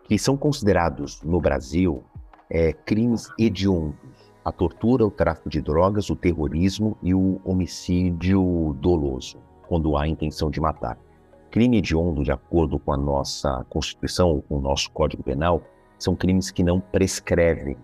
que 0.05 0.17
são 0.17 0.37
considerados 0.37 1.21
no 1.23 1.41
Brasil 1.41 2.05
é, 2.49 2.73
crimes 2.73 3.29
hediondos 3.37 3.99
a 4.45 4.53
tortura, 4.53 5.07
o 5.07 5.11
tráfico 5.11 5.49
de 5.49 5.61
drogas, 5.61 6.11
o 6.11 6.17
terrorismo 6.17 6.97
e 7.03 7.15
o 7.15 7.41
homicídio 7.45 8.77
doloso, 8.81 9.39
quando 9.69 9.97
há 9.97 10.07
intenção 10.09 10.51
de 10.51 10.61
matar. 10.61 10.99
Crime 11.51 11.79
hediondo, 11.79 12.23
de 12.23 12.31
acordo 12.31 12.79
com 12.79 12.93
a 12.93 12.97
nossa 12.97 13.65
Constituição, 13.71 14.43
com 14.49 14.59
o 14.59 14.61
nosso 14.61 14.91
Código 14.91 15.23
Penal, 15.23 15.63
são 15.99 16.15
crimes 16.15 16.51
que 16.51 16.63
não 16.63 16.81
prescrevem. 16.81 17.77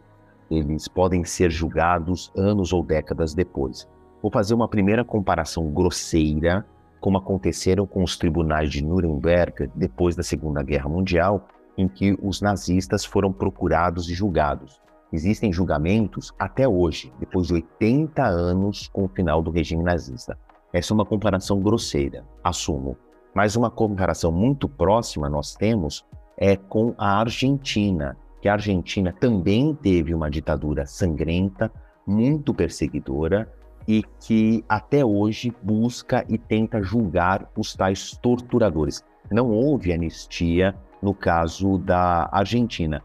Eles 0.50 0.86
podem 0.86 1.24
ser 1.24 1.50
julgados 1.50 2.30
anos 2.36 2.72
ou 2.72 2.84
décadas 2.84 3.34
depois. 3.34 3.88
Vou 4.22 4.30
fazer 4.30 4.54
uma 4.54 4.68
primeira 4.68 5.04
comparação 5.04 5.70
grosseira, 5.70 6.64
como 7.00 7.18
aconteceram 7.18 7.86
com 7.86 8.02
os 8.02 8.16
tribunais 8.16 8.70
de 8.70 8.84
Nuremberg 8.84 9.70
depois 9.74 10.14
da 10.14 10.22
Segunda 10.22 10.62
Guerra 10.62 10.88
Mundial, 10.88 11.48
em 11.76 11.88
que 11.88 12.16
os 12.22 12.40
nazistas 12.40 13.04
foram 13.04 13.32
procurados 13.32 14.08
e 14.08 14.14
julgados. 14.14 14.80
Existem 15.14 15.53
julgamentos 15.53 16.33
até 16.37 16.66
hoje, 16.66 17.12
depois 17.20 17.46
de 17.46 17.55
80 17.55 18.20
anos 18.24 18.88
com 18.88 19.05
o 19.05 19.09
final 19.09 19.40
do 19.40 19.53
regime 19.53 19.85
nazista. 19.85 20.37
Essa 20.72 20.92
é 20.92 20.94
uma 20.94 21.07
comparação 21.07 21.61
grosseira, 21.61 22.24
assumo. 22.42 22.98
Mas 23.33 23.55
uma 23.55 23.70
comparação 23.70 24.33
muito 24.33 24.68
próxima 24.68 25.29
nós 25.29 25.55
temos 25.55 26.05
é 26.37 26.57
com 26.57 26.96
a 26.98 27.20
Argentina, 27.20 28.16
que 28.42 28.48
a 28.48 28.55
Argentina 28.55 29.14
também 29.20 29.72
teve 29.72 30.12
uma 30.12 30.29
ditadura 30.29 30.85
sangrenta, 30.85 31.70
muito 32.05 32.53
perseguidora 32.53 33.48
e 33.87 34.03
que 34.18 34.64
até 34.68 35.05
hoje 35.05 35.55
busca 35.62 36.24
e 36.29 36.37
tenta 36.37 36.83
julgar 36.83 37.48
os 37.57 37.72
tais 37.77 38.18
torturadores. 38.20 39.00
Não 39.31 39.48
houve 39.48 39.92
anistia 39.92 40.74
no 41.00 41.14
caso 41.14 41.79
da 41.79 42.29
Argentina. 42.33 43.00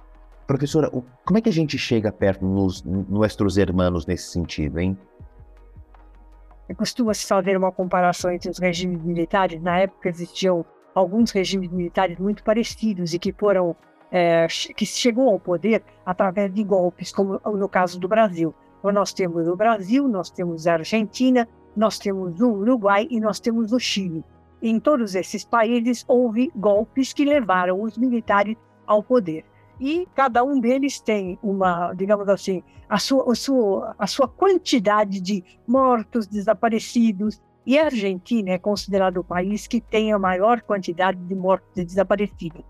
Professora, 0.49 0.89
como 0.89 1.37
é 1.37 1.41
que 1.41 1.49
a 1.49 1.53
gente 1.53 1.77
chega 1.77 2.11
perto 2.11 2.43
dos 2.43 2.83
nossos 2.83 3.55
hermanos 3.55 4.07
nesse 4.07 4.31
sentido, 4.31 4.79
hein? 4.79 4.97
Costuma-se 6.75 7.27
fazer 7.27 7.55
uma 7.55 7.71
comparação 7.71 8.31
entre 8.31 8.49
os 8.49 8.57
regimes 8.57 8.99
militares. 9.03 9.61
Na 9.61 9.77
época 9.77 10.09
existiam 10.09 10.65
alguns 10.95 11.29
regimes 11.29 11.69
militares 11.69 12.17
muito 12.17 12.43
parecidos 12.43 13.13
e 13.13 13.19
que 13.19 13.31
foram 13.31 13.75
é, 14.11 14.47
que 14.75 14.87
chegou 14.87 15.29
ao 15.29 15.39
poder 15.39 15.83
através 16.03 16.51
de 16.51 16.63
golpes, 16.63 17.11
como 17.11 17.39
no 17.45 17.69
caso 17.69 17.99
do 17.99 18.07
Brasil. 18.07 18.51
Então, 18.79 18.91
nós 18.91 19.13
temos 19.13 19.47
o 19.47 19.55
Brasil, 19.55 20.07
nós 20.07 20.31
temos 20.31 20.65
a 20.65 20.73
Argentina, 20.73 21.47
nós 21.77 21.99
temos 21.99 22.41
o 22.41 22.53
Uruguai 22.53 23.07
e 23.11 23.19
nós 23.19 23.39
temos 23.39 23.71
o 23.71 23.79
Chile. 23.79 24.25
Em 24.63 24.79
todos 24.79 25.13
esses 25.13 25.45
países 25.45 26.03
houve 26.07 26.51
golpes 26.55 27.13
que 27.13 27.23
levaram 27.23 27.83
os 27.83 27.99
militares 27.99 28.57
ao 28.87 29.03
poder 29.03 29.45
e 29.79 30.07
cada 30.13 30.43
um 30.43 30.59
deles 30.59 30.99
tem 30.99 31.39
uma, 31.41 31.93
digamos 31.93 32.27
assim, 32.27 32.61
a 32.87 32.99
sua, 32.99 33.31
a 33.31 33.35
sua, 33.35 33.95
a 33.97 34.07
sua 34.07 34.27
quantidade 34.27 35.21
de 35.21 35.43
mortos, 35.67 36.27
desaparecidos. 36.27 37.41
E 37.65 37.77
a 37.77 37.85
Argentina 37.85 38.51
é 38.51 38.57
considerado 38.57 39.17
o 39.17 39.23
país 39.23 39.67
que 39.67 39.79
tem 39.79 40.11
a 40.11 40.19
maior 40.19 40.61
quantidade 40.61 41.19
de 41.19 41.35
mortos 41.35 41.69
e 41.77 41.85
desaparecidos. 41.85 42.63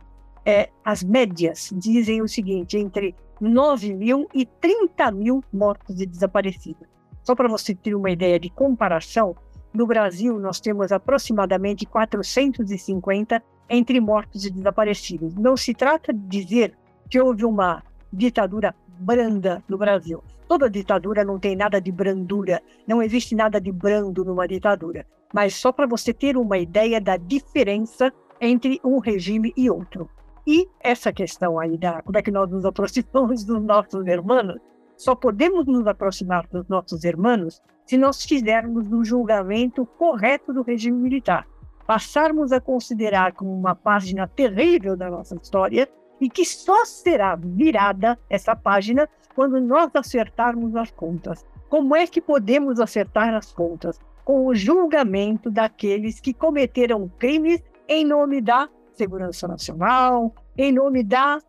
É, 0.45 0.69
as 0.83 1.03
médias 1.03 1.71
dizem 1.73 2.21
o 2.21 2.27
seguinte: 2.27 2.77
entre 2.77 3.15
9 3.39 3.93
mil 3.93 4.27
e 4.33 4.45
30 4.45 5.11
mil 5.11 5.43
mortos 5.51 5.99
e 6.01 6.05
desaparecidos. 6.05 6.87
Só 7.23 7.35
para 7.35 7.47
você 7.47 7.73
ter 7.73 7.95
uma 7.95 8.11
ideia 8.11 8.39
de 8.39 8.49
comparação, 8.49 9.35
no 9.73 9.85
Brasil 9.85 10.39
nós 10.39 10.59
temos 10.59 10.91
aproximadamente 10.91 11.85
450 11.85 13.41
entre 13.69 13.99
mortos 13.99 14.45
e 14.45 14.49
desaparecidos. 14.49 15.35
Não 15.35 15.55
se 15.55 15.73
trata 15.73 16.11
de 16.11 16.43
dizer 16.43 16.75
que 17.09 17.19
houve 17.19 17.45
uma 17.45 17.83
ditadura 18.11 18.73
branda 18.99 19.63
no 19.67 19.77
Brasil. 19.77 20.23
Toda 20.47 20.69
ditadura 20.69 21.23
não 21.23 21.39
tem 21.39 21.55
nada 21.55 21.79
de 21.79 21.91
brandura, 21.91 22.61
não 22.87 23.01
existe 23.01 23.35
nada 23.35 23.59
de 23.59 23.71
brando 23.71 24.25
numa 24.25 24.47
ditadura. 24.47 25.05
Mas 25.33 25.55
só 25.55 25.71
para 25.71 25.85
você 25.85 26.13
ter 26.13 26.35
uma 26.37 26.57
ideia 26.57 26.99
da 26.99 27.17
diferença 27.17 28.11
entre 28.41 28.79
um 28.83 28.99
regime 28.99 29.53
e 29.55 29.69
outro. 29.69 30.09
E 30.47 30.67
essa 30.79 31.13
questão 31.13 31.59
aí 31.59 31.77
da 31.77 32.01
como 32.01 32.17
é 32.17 32.21
que 32.21 32.31
nós 32.31 32.49
nos 32.49 32.65
aproximamos 32.65 33.43
dos 33.43 33.61
nossos 33.61 34.07
irmãos, 34.07 34.59
só 34.97 35.13
podemos 35.13 35.65
nos 35.67 35.85
aproximar 35.85 36.47
dos 36.47 36.67
nossos 36.67 37.03
irmãos 37.03 37.61
se 37.85 37.97
nós 37.97 38.23
fizermos 38.23 38.91
um 38.91 39.03
julgamento 39.03 39.85
correto 39.85 40.51
do 40.51 40.63
regime 40.63 40.97
militar. 40.97 41.47
Passarmos 41.85 42.51
a 42.51 42.60
considerar 42.60 43.33
como 43.33 43.51
uma 43.51 43.75
página 43.75 44.27
terrível 44.27 44.97
da 44.97 45.10
nossa 45.10 45.35
história 45.35 45.87
e 46.19 46.29
que 46.29 46.45
só 46.45 46.85
será 46.85 47.35
virada 47.35 48.17
essa 48.29 48.55
página 48.55 49.07
quando 49.35 49.59
nós 49.59 49.89
acertarmos 49.93 50.75
as 50.75 50.91
contas. 50.91 51.45
Como 51.69 51.95
é 51.95 52.05
que 52.07 52.19
podemos 52.19 52.79
acertar 52.79 53.33
as 53.33 53.51
contas? 53.51 53.99
Com 54.25 54.47
o 54.47 54.55
julgamento 54.55 55.49
daqueles 55.49 56.19
que 56.19 56.33
cometeram 56.33 57.09
crimes 57.19 57.63
em 57.87 58.05
nome 58.05 58.41
da 58.41 58.67
segurança 58.93 59.47
nacional, 59.47 60.33
em 60.57 60.71
nome 60.71 61.03
da 61.03 61.39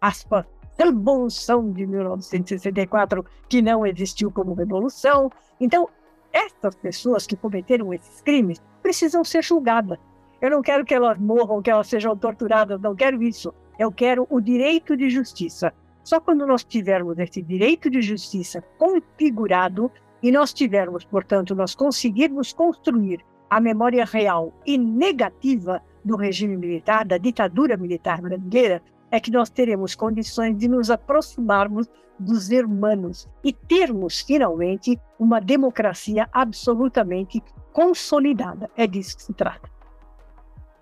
aspas, 0.00 0.46
revolução 0.78 1.70
de 1.72 1.86
1964, 1.86 3.24
que 3.48 3.60
não 3.60 3.86
existiu 3.86 4.30
como 4.30 4.54
revolução. 4.54 5.30
Então, 5.60 5.88
essas 6.32 6.74
pessoas 6.76 7.26
que 7.26 7.36
cometeram 7.36 7.92
esses 7.92 8.20
crimes 8.22 8.62
precisam 8.82 9.22
ser 9.22 9.42
julgadas. 9.42 9.98
Eu 10.40 10.50
não 10.50 10.62
quero 10.62 10.84
que 10.84 10.94
elas 10.94 11.18
morram, 11.18 11.60
que 11.60 11.70
elas 11.70 11.86
sejam 11.86 12.16
torturadas, 12.16 12.80
não 12.80 12.94
quero 12.94 13.22
isso. 13.22 13.52
Eu 13.80 13.90
quero 13.90 14.26
o 14.28 14.42
direito 14.42 14.94
de 14.94 15.08
justiça. 15.08 15.72
Só 16.04 16.20
quando 16.20 16.46
nós 16.46 16.62
tivermos 16.62 17.18
esse 17.18 17.40
direito 17.40 17.88
de 17.88 18.02
justiça 18.02 18.62
configurado, 18.76 19.90
e 20.22 20.30
nós 20.30 20.52
tivermos, 20.52 21.02
portanto, 21.02 21.54
nós 21.54 21.74
conseguirmos 21.74 22.52
construir 22.52 23.24
a 23.48 23.58
memória 23.58 24.04
real 24.04 24.52
e 24.66 24.76
negativa 24.76 25.82
do 26.04 26.14
regime 26.14 26.58
militar, 26.58 27.06
da 27.06 27.16
ditadura 27.16 27.74
militar 27.74 28.20
brasileira, 28.20 28.82
é 29.10 29.18
que 29.18 29.30
nós 29.30 29.48
teremos 29.48 29.94
condições 29.94 30.58
de 30.58 30.68
nos 30.68 30.90
aproximarmos 30.90 31.88
dos 32.18 32.50
hermanos 32.50 33.26
e 33.42 33.50
termos 33.50 34.20
finalmente 34.20 35.00
uma 35.18 35.40
democracia 35.40 36.28
absolutamente 36.34 37.42
consolidada. 37.72 38.68
É 38.76 38.86
disso 38.86 39.16
que 39.16 39.22
se 39.22 39.32
trata. 39.32 39.79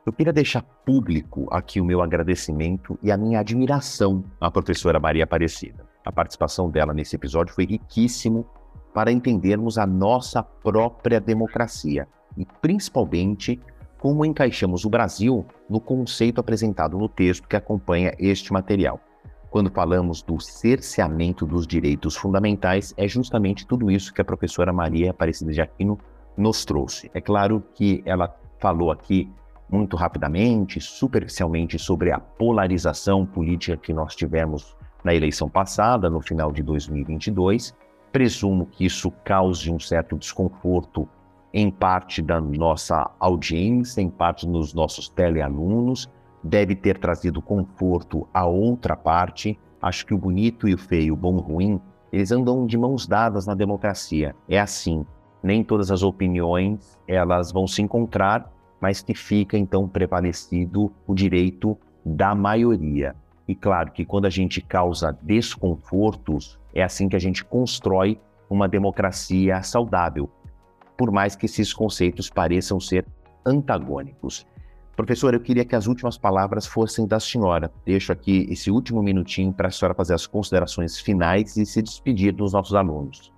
Eu 0.09 0.13
queria 0.15 0.33
deixar 0.33 0.63
público 0.63 1.47
aqui 1.51 1.83
o 1.83 1.85
meu 1.85 2.01
agradecimento 2.01 2.99
e 3.03 3.13
a 3.13 3.17
minha 3.19 3.41
admiração 3.41 4.25
à 4.41 4.51
professora 4.51 4.99
Maria 4.99 5.25
Aparecida. 5.25 5.85
A 6.03 6.11
participação 6.11 6.71
dela 6.71 6.95
nesse 6.95 7.15
episódio 7.15 7.55
foi 7.55 7.67
riquíssimo 7.67 8.47
para 8.95 9.13
entendermos 9.13 9.77
a 9.77 9.87
nossa 9.87 10.43
própria 10.43 11.21
democracia 11.21 12.09
e, 12.39 12.47
principalmente, 12.63 13.61
como 13.99 14.25
encaixamos 14.25 14.87
o 14.87 14.89
Brasil 14.89 15.45
no 15.69 15.79
conceito 15.79 16.41
apresentado 16.41 16.97
no 16.97 17.11
texto 17.11 17.47
que 17.47 17.57
acompanha 17.57 18.15
este 18.19 18.51
material. 18.51 18.99
Quando 19.51 19.71
falamos 19.71 20.23
do 20.23 20.41
cerceamento 20.41 21.45
dos 21.45 21.67
direitos 21.67 22.17
fundamentais, 22.17 22.95
é 22.97 23.07
justamente 23.07 23.67
tudo 23.67 23.91
isso 23.91 24.15
que 24.15 24.23
a 24.23 24.25
professora 24.25 24.73
Maria 24.73 25.11
Aparecida 25.11 25.53
de 25.53 25.61
Aquino 25.61 25.99
nos 26.35 26.65
trouxe. 26.65 27.11
É 27.13 27.21
claro 27.21 27.63
que 27.75 28.03
ela 28.07 28.35
falou 28.59 28.91
aqui 28.91 29.31
muito 29.71 29.97
rapidamente, 29.97 30.81
superficialmente, 30.81 31.79
sobre 31.79 32.11
a 32.11 32.19
polarização 32.19 33.27
política 33.27 33.77
que 33.77 33.93
nós 33.93 34.15
tivemos 34.15 34.77
na 35.05 35.15
eleição 35.15 35.49
passada, 35.49 36.09
no 36.09 36.21
final 36.21 36.53
de 36.53 36.63
2022. 36.63 37.75
Presumo 38.11 38.67
que 38.67 38.85
isso 38.87 39.11
cause 39.25 39.71
um 39.71 39.79
certo 39.79 40.17
desconforto 40.17 41.09
em 41.53 41.71
parte 41.71 42.21
da 42.21 42.41
nossa 42.41 43.11
audiência, 43.19 44.01
em 44.01 44.11
parte 44.11 44.47
dos 44.47 44.75
nossos 44.75 45.09
telealunos, 45.09 46.09
deve 46.43 46.75
ter 46.75 46.99
trazido 46.99 47.41
conforto 47.41 48.29
a 48.33 48.47
outra 48.47 48.97
parte. 48.97 49.59
Acho 49.81 50.07
que 50.07 50.15
o 50.15 50.19
bonito 50.19 50.69
e 50.69 50.75
o 50.75 50.79
feio, 50.79 51.15
o 51.15 51.17
bom 51.17 51.37
e 51.37 51.41
o 51.41 51.41
ruim, 51.41 51.81
eles 52.13 52.33
andam 52.33 52.67
de 52.67 52.77
mãos 52.77 53.07
dadas 53.07 53.47
na 53.47 53.55
democracia. 53.55 54.35
É 54.49 54.59
assim. 54.59 55.05
Nem 55.43 55.63
todas 55.63 55.91
as 55.91 56.03
opiniões 56.03 56.99
elas 57.07 57.53
vão 57.53 57.67
se 57.67 57.81
encontrar 57.81 58.51
mas 58.81 59.03
que 59.03 59.15
fica 59.15 59.57
então 59.57 59.89
prevalecido 59.89 60.93
o 61.07 61.15
direito 61.15 61.77
da 62.05 62.35
maioria. 62.35 63.15
E 63.47 63.55
claro 63.55 63.91
que 63.93 64.05
quando 64.05 64.27
a 64.27 64.31
gente 64.31 64.61
causa 64.61 65.17
desconfortos, 65.23 66.59
é 66.75 66.83
assim 66.83 67.09
que 67.09 67.17
a 67.17 67.21
gente 67.21 67.45
constrói 67.45 68.21
uma 68.49 68.69
democracia 68.69 69.63
saudável, 69.63 70.31
por 70.97 71.11
mais 71.11 71.35
que 71.35 71.47
esses 71.47 71.73
conceitos 71.73 72.29
pareçam 72.29 72.79
ser 72.79 73.07
antagônicos. 73.45 74.47
Professor, 74.97 75.33
eu 75.33 75.41
queria 75.41 75.65
que 75.65 75.77
as 75.77 75.87
últimas 75.87 76.19
palavras 76.19 76.67
fossem 76.67 77.07
da 77.07 77.21
senhora. 77.21 77.71
Deixo 77.87 78.13
aqui 78.13 78.49
esse 78.51 78.71
último 78.71 79.01
minutinho 79.01 79.53
para 79.53 79.69
a 79.69 79.71
senhora 79.71 79.95
fazer 79.95 80.15
as 80.15 80.27
considerações 80.27 80.99
finais 80.99 81.57
e 81.57 81.65
se 81.65 81.81
despedir 81.81 82.33
dos 82.33 82.53
nossos 82.53 82.75
alunos. 82.75 83.33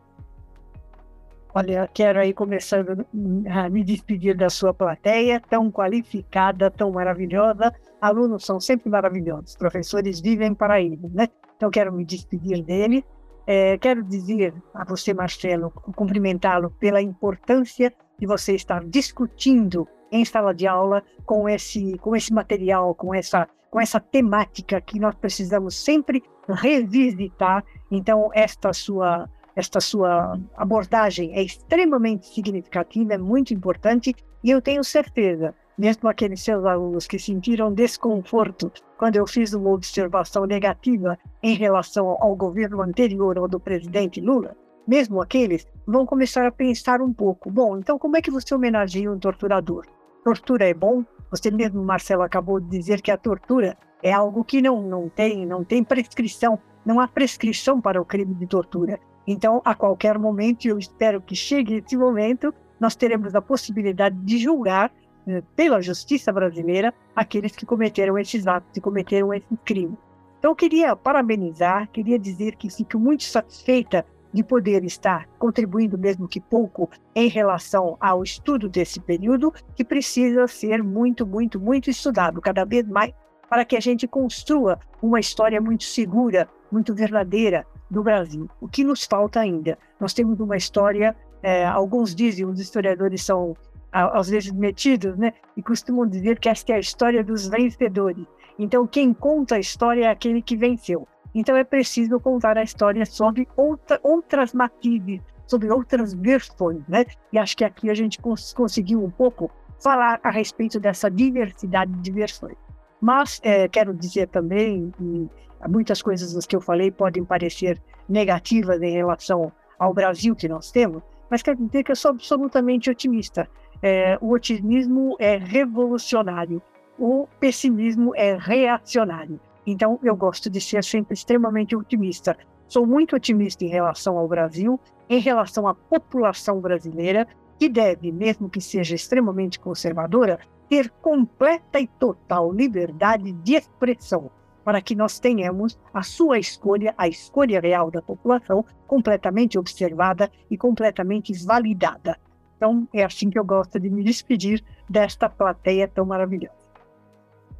Olha, 1.54 1.88
quero 1.92 2.20
aí 2.20 2.32
começando 2.32 3.04
a 3.50 3.68
me 3.68 3.82
despedir 3.82 4.36
da 4.36 4.48
sua 4.48 4.72
plateia, 4.72 5.40
tão 5.40 5.70
qualificada, 5.70 6.70
tão 6.70 6.92
maravilhosa. 6.92 7.74
Alunos 8.00 8.44
são 8.44 8.60
sempre 8.60 8.88
maravilhosos, 8.88 9.56
professores 9.56 10.20
vivem 10.20 10.54
para 10.54 10.80
eles, 10.80 11.12
né? 11.12 11.28
Então, 11.56 11.70
quero 11.70 11.92
me 11.92 12.04
despedir 12.04 12.62
dele. 12.62 13.04
É, 13.46 13.76
quero 13.78 14.04
dizer 14.04 14.54
a 14.72 14.84
você, 14.84 15.12
Marcelo, 15.12 15.70
cumprimentá-lo 15.70 16.70
pela 16.78 17.02
importância 17.02 17.92
de 18.18 18.26
você 18.26 18.54
estar 18.54 18.84
discutindo 18.84 19.88
em 20.12 20.24
sala 20.24 20.54
de 20.54 20.66
aula 20.66 21.02
com 21.26 21.48
esse, 21.48 21.98
com 21.98 22.14
esse 22.14 22.32
material, 22.32 22.94
com 22.94 23.12
essa, 23.12 23.48
com 23.70 23.80
essa 23.80 23.98
temática 23.98 24.80
que 24.80 25.00
nós 25.00 25.14
precisamos 25.16 25.74
sempre 25.74 26.22
revisitar. 26.48 27.64
Então, 27.90 28.30
esta 28.32 28.72
sua 28.72 29.28
esta 29.60 29.80
sua 29.80 30.38
abordagem 30.56 31.32
é 31.34 31.42
extremamente 31.42 32.26
significativa, 32.26 33.14
é 33.14 33.18
muito 33.18 33.54
importante, 33.54 34.14
e 34.42 34.50
eu 34.50 34.60
tenho 34.60 34.82
certeza, 34.82 35.54
mesmo 35.78 36.08
aqueles 36.08 36.42
seus 36.42 36.64
alunos 36.64 37.06
que 37.06 37.18
sentiram 37.18 37.72
desconforto 37.72 38.72
quando 38.98 39.16
eu 39.16 39.26
fiz 39.26 39.52
uma 39.52 39.70
observação 39.70 40.44
negativa 40.46 41.18
em 41.42 41.54
relação 41.54 42.16
ao 42.20 42.34
governo 42.34 42.82
anterior 42.82 43.38
ao 43.38 43.46
do 43.46 43.60
presidente 43.60 44.20
Lula, 44.20 44.56
mesmo 44.86 45.20
aqueles 45.20 45.66
vão 45.86 46.04
começar 46.04 46.46
a 46.46 46.52
pensar 46.52 47.00
um 47.00 47.12
pouco: 47.12 47.50
bom, 47.50 47.78
então 47.78 47.98
como 47.98 48.16
é 48.16 48.22
que 48.22 48.30
você 48.30 48.54
homenageia 48.54 49.12
um 49.12 49.18
torturador? 49.18 49.86
Tortura 50.24 50.68
é 50.68 50.74
bom? 50.74 51.04
Você 51.30 51.50
mesmo, 51.50 51.82
Marcelo, 51.82 52.22
acabou 52.22 52.60
de 52.60 52.68
dizer 52.68 53.00
que 53.00 53.10
a 53.10 53.16
tortura 53.16 53.76
é 54.02 54.12
algo 54.12 54.44
que 54.44 54.60
não, 54.60 54.82
não 54.82 55.08
tem 55.08 55.46
não 55.46 55.62
tem 55.62 55.84
prescrição, 55.84 56.58
não 56.84 56.98
há 56.98 57.06
prescrição 57.06 57.80
para 57.80 58.00
o 58.00 58.04
crime 58.04 58.34
de 58.34 58.46
tortura. 58.46 58.98
Então, 59.32 59.62
a 59.64 59.76
qualquer 59.76 60.18
momento, 60.18 60.66
eu 60.66 60.76
espero 60.76 61.20
que 61.20 61.36
chegue 61.36 61.76
esse 61.76 61.96
momento, 61.96 62.52
nós 62.80 62.96
teremos 62.96 63.32
a 63.32 63.40
possibilidade 63.40 64.16
de 64.16 64.38
julgar 64.38 64.92
eh, 65.24 65.40
pela 65.54 65.80
justiça 65.80 66.32
brasileira 66.32 66.92
aqueles 67.14 67.54
que 67.54 67.64
cometeram 67.64 68.18
esses 68.18 68.44
atos 68.48 68.76
e 68.76 68.80
cometeram 68.80 69.32
esse 69.32 69.56
crime. 69.64 69.96
Então, 70.40 70.50
eu 70.50 70.56
queria 70.56 70.96
parabenizar, 70.96 71.88
queria 71.92 72.18
dizer 72.18 72.56
que 72.56 72.68
fico 72.68 72.98
muito 72.98 73.22
satisfeita 73.22 74.04
de 74.32 74.42
poder 74.42 74.82
estar 74.82 75.28
contribuindo, 75.38 75.96
mesmo 75.96 76.26
que 76.26 76.40
pouco, 76.40 76.90
em 77.14 77.28
relação 77.28 77.96
ao 78.00 78.24
estudo 78.24 78.68
desse 78.68 78.98
período, 78.98 79.54
que 79.76 79.84
precisa 79.84 80.48
ser 80.48 80.82
muito, 80.82 81.24
muito, 81.24 81.60
muito 81.60 81.88
estudado, 81.88 82.40
cada 82.40 82.64
vez 82.64 82.84
mais, 82.88 83.12
para 83.48 83.64
que 83.64 83.76
a 83.76 83.80
gente 83.80 84.08
construa 84.08 84.80
uma 85.00 85.20
história 85.20 85.60
muito 85.60 85.84
segura, 85.84 86.48
muito 86.72 86.92
verdadeira, 86.92 87.64
do 87.90 88.02
Brasil. 88.02 88.48
O 88.60 88.68
que 88.68 88.84
nos 88.84 89.04
falta 89.04 89.40
ainda? 89.40 89.76
Nós 89.98 90.14
temos 90.14 90.38
uma 90.38 90.56
história, 90.56 91.16
é, 91.42 91.66
alguns 91.66 92.14
dizem, 92.14 92.46
os 92.46 92.60
historiadores 92.60 93.24
são 93.24 93.56
às 93.92 94.28
vezes 94.28 94.52
metidos, 94.52 95.16
né? 95.16 95.32
E 95.56 95.62
costumam 95.62 96.06
dizer 96.06 96.38
que 96.38 96.48
esta 96.48 96.72
é 96.72 96.76
a 96.76 96.78
história 96.78 97.24
dos 97.24 97.48
vencedores. 97.48 98.24
Então, 98.58 98.86
quem 98.86 99.12
conta 99.12 99.56
a 99.56 99.58
história 99.58 100.04
é 100.04 100.08
aquele 100.08 100.40
que 100.40 100.56
venceu. 100.56 101.08
Então, 101.34 101.56
é 101.56 101.64
preciso 101.64 102.20
contar 102.20 102.56
a 102.56 102.62
história 102.62 103.04
sobre 103.04 103.48
outra, 103.56 103.98
outras 104.02 104.52
matizes, 104.52 105.20
sobre 105.46 105.70
outras 105.70 106.14
versões, 106.14 106.86
né? 106.86 107.04
E 107.32 107.38
acho 107.38 107.56
que 107.56 107.64
aqui 107.64 107.90
a 107.90 107.94
gente 107.94 108.20
cons 108.20 108.52
conseguiu 108.52 109.02
um 109.02 109.10
pouco 109.10 109.50
falar 109.82 110.20
a 110.22 110.30
respeito 110.30 110.78
dessa 110.78 111.10
diversidade 111.10 111.92
de 111.92 112.12
versões. 112.12 112.56
Mas 113.00 113.40
é, 113.42 113.66
quero 113.66 113.94
dizer 113.94 114.28
também, 114.28 114.92
e 115.00 115.28
muitas 115.68 116.02
coisas 116.02 116.46
que 116.46 116.56
eu 116.56 116.60
falei 116.60 116.90
podem 116.90 117.24
parecer 117.24 117.80
negativas 118.08 118.80
em 118.82 118.92
relação 118.92 119.52
ao 119.78 119.94
Brasil 119.94 120.34
que 120.34 120.48
nós 120.48 120.70
temos, 120.70 121.02
mas 121.30 121.42
quero 121.42 121.64
dizer 121.64 121.84
que 121.84 121.92
eu 121.92 121.96
sou 121.96 122.10
absolutamente 122.10 122.90
otimista. 122.90 123.48
É, 123.82 124.18
o 124.20 124.32
otimismo 124.32 125.16
é 125.18 125.36
revolucionário, 125.36 126.60
o 126.98 127.26
pessimismo 127.38 128.14
é 128.14 128.36
reacionário. 128.36 129.40
Então, 129.66 129.98
eu 130.02 130.16
gosto 130.16 130.50
de 130.50 130.60
ser 130.60 130.82
sempre 130.82 131.14
extremamente 131.14 131.76
otimista. 131.76 132.36
Sou 132.68 132.86
muito 132.86 133.16
otimista 133.16 133.64
em 133.64 133.68
relação 133.68 134.18
ao 134.18 134.28
Brasil, 134.28 134.78
em 135.08 135.18
relação 135.18 135.66
à 135.66 135.74
população 135.74 136.60
brasileira, 136.60 137.26
que 137.58 137.68
deve, 137.68 138.10
mesmo 138.10 138.48
que 138.48 138.60
seja 138.60 138.94
extremamente 138.94 139.58
conservadora, 139.60 140.38
ter 140.68 140.90
completa 141.02 141.80
e 141.80 141.86
total 141.86 142.52
liberdade 142.52 143.32
de 143.32 143.54
expressão, 143.54 144.30
para 144.64 144.80
que 144.80 144.94
nós 144.94 145.18
tenhamos 145.18 145.78
a 145.92 146.02
sua 146.02 146.38
escolha, 146.38 146.94
a 146.96 147.08
escolha 147.08 147.60
real 147.60 147.90
da 147.90 148.02
população, 148.02 148.64
completamente 148.86 149.58
observada 149.58 150.30
e 150.50 150.56
completamente 150.56 151.32
validada. 151.44 152.18
Então, 152.56 152.86
é 152.92 153.02
assim 153.02 153.30
que 153.30 153.38
eu 153.38 153.44
gosto 153.44 153.80
de 153.80 153.88
me 153.88 154.02
despedir 154.04 154.62
desta 154.88 155.28
plateia 155.28 155.88
tão 155.88 156.04
maravilhosa. 156.04 156.60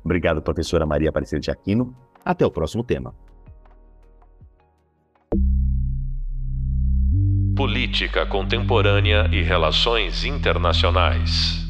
Obrigado, 0.05 0.43
professora 0.43 0.85
Maria 0.85 1.11
Aparecida 1.11 1.41
de 1.41 1.51
Aquino. 1.51 1.95
Até 2.25 2.45
o 2.45 2.51
próximo 2.51 2.85
tema. 2.85 3.15
Política 7.57 8.27
Contemporânea 8.27 9.29
e 9.33 9.43
Relações 9.43 10.25
Internacionais. 10.25 11.70